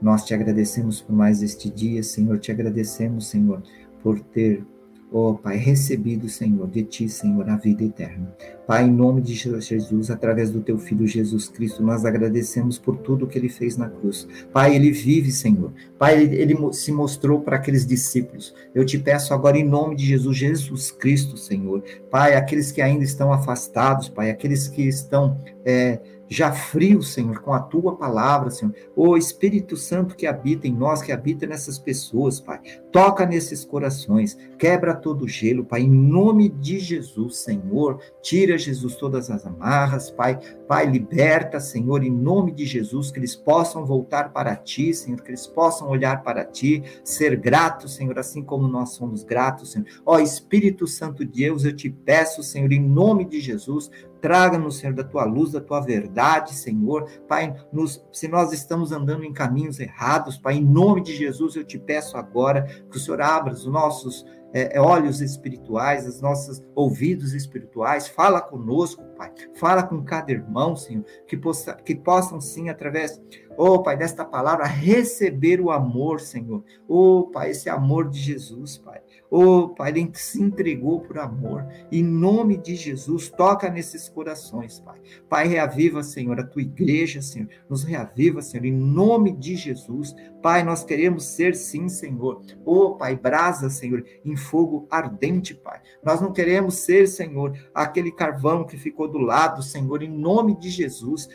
nós 0.00 0.24
te 0.24 0.32
agradecemos 0.32 1.00
por 1.00 1.12
mais 1.12 1.42
este 1.42 1.68
dia, 1.68 2.04
Senhor. 2.04 2.38
Te 2.38 2.52
agradecemos, 2.52 3.26
Senhor, 3.26 3.60
por 4.00 4.20
ter 4.20 4.64
Ó 5.10 5.30
oh, 5.30 5.34
Pai, 5.34 5.56
recebido, 5.56 6.28
Senhor, 6.28 6.68
de 6.68 6.84
Ti, 6.84 7.08
Senhor, 7.08 7.48
a 7.48 7.56
vida 7.56 7.82
eterna. 7.82 8.30
Pai, 8.66 8.84
em 8.84 8.92
nome 8.92 9.22
de 9.22 9.34
Jesus, 9.34 10.10
através 10.10 10.50
do 10.50 10.60
Teu 10.60 10.78
Filho 10.78 11.06
Jesus 11.06 11.48
Cristo, 11.48 11.82
nós 11.82 12.04
agradecemos 12.04 12.78
por 12.78 12.98
tudo 12.98 13.26
que 13.26 13.38
Ele 13.38 13.48
fez 13.48 13.78
na 13.78 13.88
cruz. 13.88 14.28
Pai, 14.52 14.76
Ele 14.76 14.90
vive, 14.90 15.32
Senhor. 15.32 15.72
Pai, 15.98 16.22
Ele, 16.22 16.36
ele 16.36 16.72
se 16.74 16.92
mostrou 16.92 17.40
para 17.40 17.56
aqueles 17.56 17.86
discípulos. 17.86 18.54
Eu 18.74 18.84
te 18.84 18.98
peço 18.98 19.32
agora, 19.32 19.56
em 19.56 19.64
nome 19.64 19.96
de 19.96 20.04
Jesus, 20.04 20.36
Jesus 20.36 20.90
Cristo, 20.90 21.38
Senhor. 21.38 21.82
Pai, 22.10 22.34
aqueles 22.34 22.70
que 22.70 22.82
ainda 22.82 23.04
estão 23.04 23.32
afastados, 23.32 24.10
Pai, 24.10 24.30
aqueles 24.30 24.68
que 24.68 24.82
estão. 24.82 25.40
É, 25.64 26.00
já 26.28 26.52
frio, 26.52 27.02
Senhor, 27.02 27.40
com 27.40 27.52
a 27.52 27.60
tua 27.60 27.96
palavra, 27.96 28.50
Senhor. 28.50 28.74
O 28.94 29.16
Espírito 29.16 29.76
Santo 29.76 30.14
que 30.14 30.26
habita 30.26 30.66
em 30.66 30.74
nós, 30.74 31.00
que 31.00 31.12
habita 31.12 31.46
nessas 31.46 31.78
pessoas, 31.78 32.38
Pai. 32.40 32.60
Toca 32.92 33.24
nesses 33.24 33.64
corações, 33.64 34.36
quebra 34.58 34.94
todo 34.94 35.24
o 35.24 35.28
gelo, 35.28 35.64
Pai, 35.64 35.82
em 35.82 35.90
nome 35.90 36.48
de 36.48 36.78
Jesus, 36.78 37.38
Senhor. 37.38 38.00
Tira, 38.22 38.58
Jesus, 38.58 38.96
todas 38.96 39.30
as 39.30 39.46
amarras, 39.46 40.10
Pai. 40.10 40.38
Pai, 40.66 40.86
liberta, 40.86 41.60
Senhor, 41.60 42.04
em 42.04 42.10
nome 42.10 42.52
de 42.52 42.66
Jesus, 42.66 43.10
que 43.10 43.18
eles 43.18 43.34
possam 43.34 43.86
voltar 43.86 44.32
para 44.32 44.54
ti, 44.54 44.92
Senhor, 44.92 45.22
que 45.22 45.30
eles 45.30 45.46
possam 45.46 45.88
olhar 45.88 46.22
para 46.22 46.44
ti, 46.44 46.82
ser 47.02 47.36
gratos, 47.36 47.94
Senhor, 47.94 48.18
assim 48.18 48.42
como 48.42 48.68
nós 48.68 48.90
somos 48.90 49.24
gratos, 49.24 49.72
Senhor. 49.72 49.86
Ó 50.04 50.18
Espírito 50.18 50.86
Santo 50.86 51.24
de 51.24 51.38
Deus, 51.38 51.64
eu 51.64 51.74
te 51.74 51.88
peço, 51.88 52.42
Senhor, 52.42 52.72
em 52.72 52.80
nome 52.80 53.24
de 53.24 53.40
Jesus, 53.40 53.90
Traga-nos, 54.20 54.78
Senhor, 54.78 54.94
da 54.94 55.04
tua 55.04 55.24
luz, 55.24 55.52
da 55.52 55.60
tua 55.60 55.80
verdade, 55.80 56.54
Senhor. 56.54 57.08
Pai, 57.28 57.54
nos, 57.72 58.04
se 58.12 58.28
nós 58.28 58.52
estamos 58.52 58.92
andando 58.92 59.24
em 59.24 59.32
caminhos 59.32 59.78
errados, 59.78 60.36
Pai, 60.36 60.54
em 60.54 60.64
nome 60.64 61.02
de 61.02 61.14
Jesus, 61.14 61.56
eu 61.56 61.64
te 61.64 61.78
peço 61.78 62.16
agora 62.16 62.62
que 62.90 62.96
o 62.96 63.00
Senhor 63.00 63.20
abra 63.20 63.52
os 63.52 63.66
nossos 63.66 64.24
é, 64.52 64.76
é, 64.76 64.80
olhos 64.80 65.20
espirituais, 65.20 66.06
os 66.06 66.20
nossos 66.20 66.62
ouvidos 66.74 67.34
espirituais. 67.34 68.08
Fala 68.08 68.40
conosco, 68.40 69.04
Pai. 69.16 69.32
Fala 69.54 69.82
com 69.82 70.02
cada 70.02 70.32
irmão, 70.32 70.74
Senhor, 70.74 71.04
que, 71.26 71.36
possa, 71.36 71.74
que 71.74 71.94
possam, 71.94 72.40
sim, 72.40 72.68
através, 72.68 73.20
oh, 73.56 73.82
Pai, 73.82 73.96
desta 73.96 74.24
palavra, 74.24 74.64
receber 74.64 75.60
o 75.60 75.70
amor, 75.70 76.20
Senhor. 76.20 76.64
Oh, 76.86 77.28
Pai, 77.32 77.50
esse 77.50 77.68
amor 77.68 78.08
de 78.08 78.18
Jesus, 78.18 78.78
Pai. 78.78 79.00
Oh, 79.30 79.68
Pai, 79.68 79.90
Ele 79.90 80.10
se 80.14 80.42
entregou 80.42 81.00
por 81.00 81.18
amor. 81.18 81.66
Em 81.92 82.02
nome 82.02 82.56
de 82.56 82.74
Jesus, 82.74 83.28
toca 83.28 83.68
nesses 83.68 84.08
corações, 84.08 84.80
Pai. 84.80 84.98
Pai, 85.28 85.46
reaviva, 85.46 86.02
Senhor, 86.02 86.40
a 86.40 86.44
tua 86.44 86.62
igreja, 86.62 87.20
Senhor. 87.20 87.48
Nos 87.68 87.84
reaviva, 87.84 88.40
Senhor, 88.40 88.64
em 88.64 88.72
nome 88.72 89.32
de 89.32 89.54
Jesus. 89.54 90.14
Pai, 90.42 90.62
nós 90.62 90.82
queremos 90.82 91.24
ser 91.24 91.54
sim, 91.54 91.88
Senhor. 91.88 92.40
Oh, 92.64 92.94
Pai, 92.94 93.16
brasa, 93.16 93.68
Senhor, 93.68 94.02
em 94.24 94.36
fogo 94.36 94.86
ardente, 94.90 95.54
Pai. 95.54 95.80
Nós 96.02 96.20
não 96.20 96.32
queremos 96.32 96.76
ser, 96.76 97.06
Senhor, 97.06 97.52
aquele 97.74 98.10
carvão 98.10 98.64
que 98.64 98.78
ficou 98.78 99.08
do 99.08 99.18
lado, 99.18 99.62
Senhor, 99.62 100.02
em 100.02 100.10
nome 100.10 100.58
de 100.58 100.70
Jesus. 100.70 101.28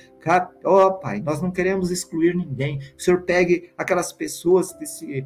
Oh, 0.64 0.94
Pai, 0.94 1.20
nós 1.20 1.42
não 1.42 1.52
queremos 1.52 1.92
excluir 1.92 2.36
ninguém. 2.36 2.80
O 2.98 3.02
Senhor 3.02 3.22
pegue 3.22 3.72
aquelas 3.78 4.12
pessoas 4.12 4.74
que 4.74 4.86
se 4.86 5.26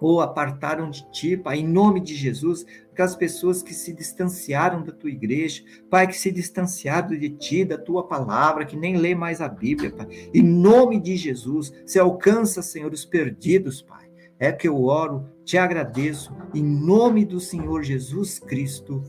ou 0.00 0.20
apartaram 0.20 0.90
de 0.90 1.08
ti, 1.10 1.36
Pai, 1.36 1.58
em 1.58 1.68
nome 1.68 2.00
de 2.00 2.14
Jesus, 2.14 2.64
aquelas 2.90 3.14
pessoas 3.14 3.62
que 3.62 3.74
se 3.74 3.92
distanciaram 3.92 4.82
da 4.82 4.92
tua 4.92 5.10
igreja, 5.10 5.62
Pai, 5.90 6.06
que 6.06 6.16
se 6.16 6.30
distanciaram 6.30 7.08
de 7.08 7.30
ti, 7.30 7.64
da 7.64 7.76
tua 7.76 8.06
palavra, 8.06 8.64
que 8.64 8.76
nem 8.76 8.96
lê 8.96 9.14
mais 9.14 9.40
a 9.40 9.48
Bíblia, 9.48 9.92
Pai. 9.92 10.08
Em 10.32 10.42
nome 10.42 10.98
de 11.00 11.16
Jesus, 11.16 11.72
se 11.86 11.98
alcança, 11.98 12.62
Senhor, 12.62 12.92
os 12.92 13.04
perdidos, 13.04 13.82
Pai. 13.82 14.08
É 14.38 14.50
que 14.50 14.66
eu 14.66 14.82
oro, 14.84 15.28
te 15.44 15.58
agradeço, 15.58 16.34
em 16.54 16.62
nome 16.62 17.26
do 17.26 17.38
Senhor 17.38 17.82
Jesus 17.82 18.38
Cristo. 18.38 19.02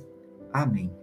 Amém. 0.52 1.01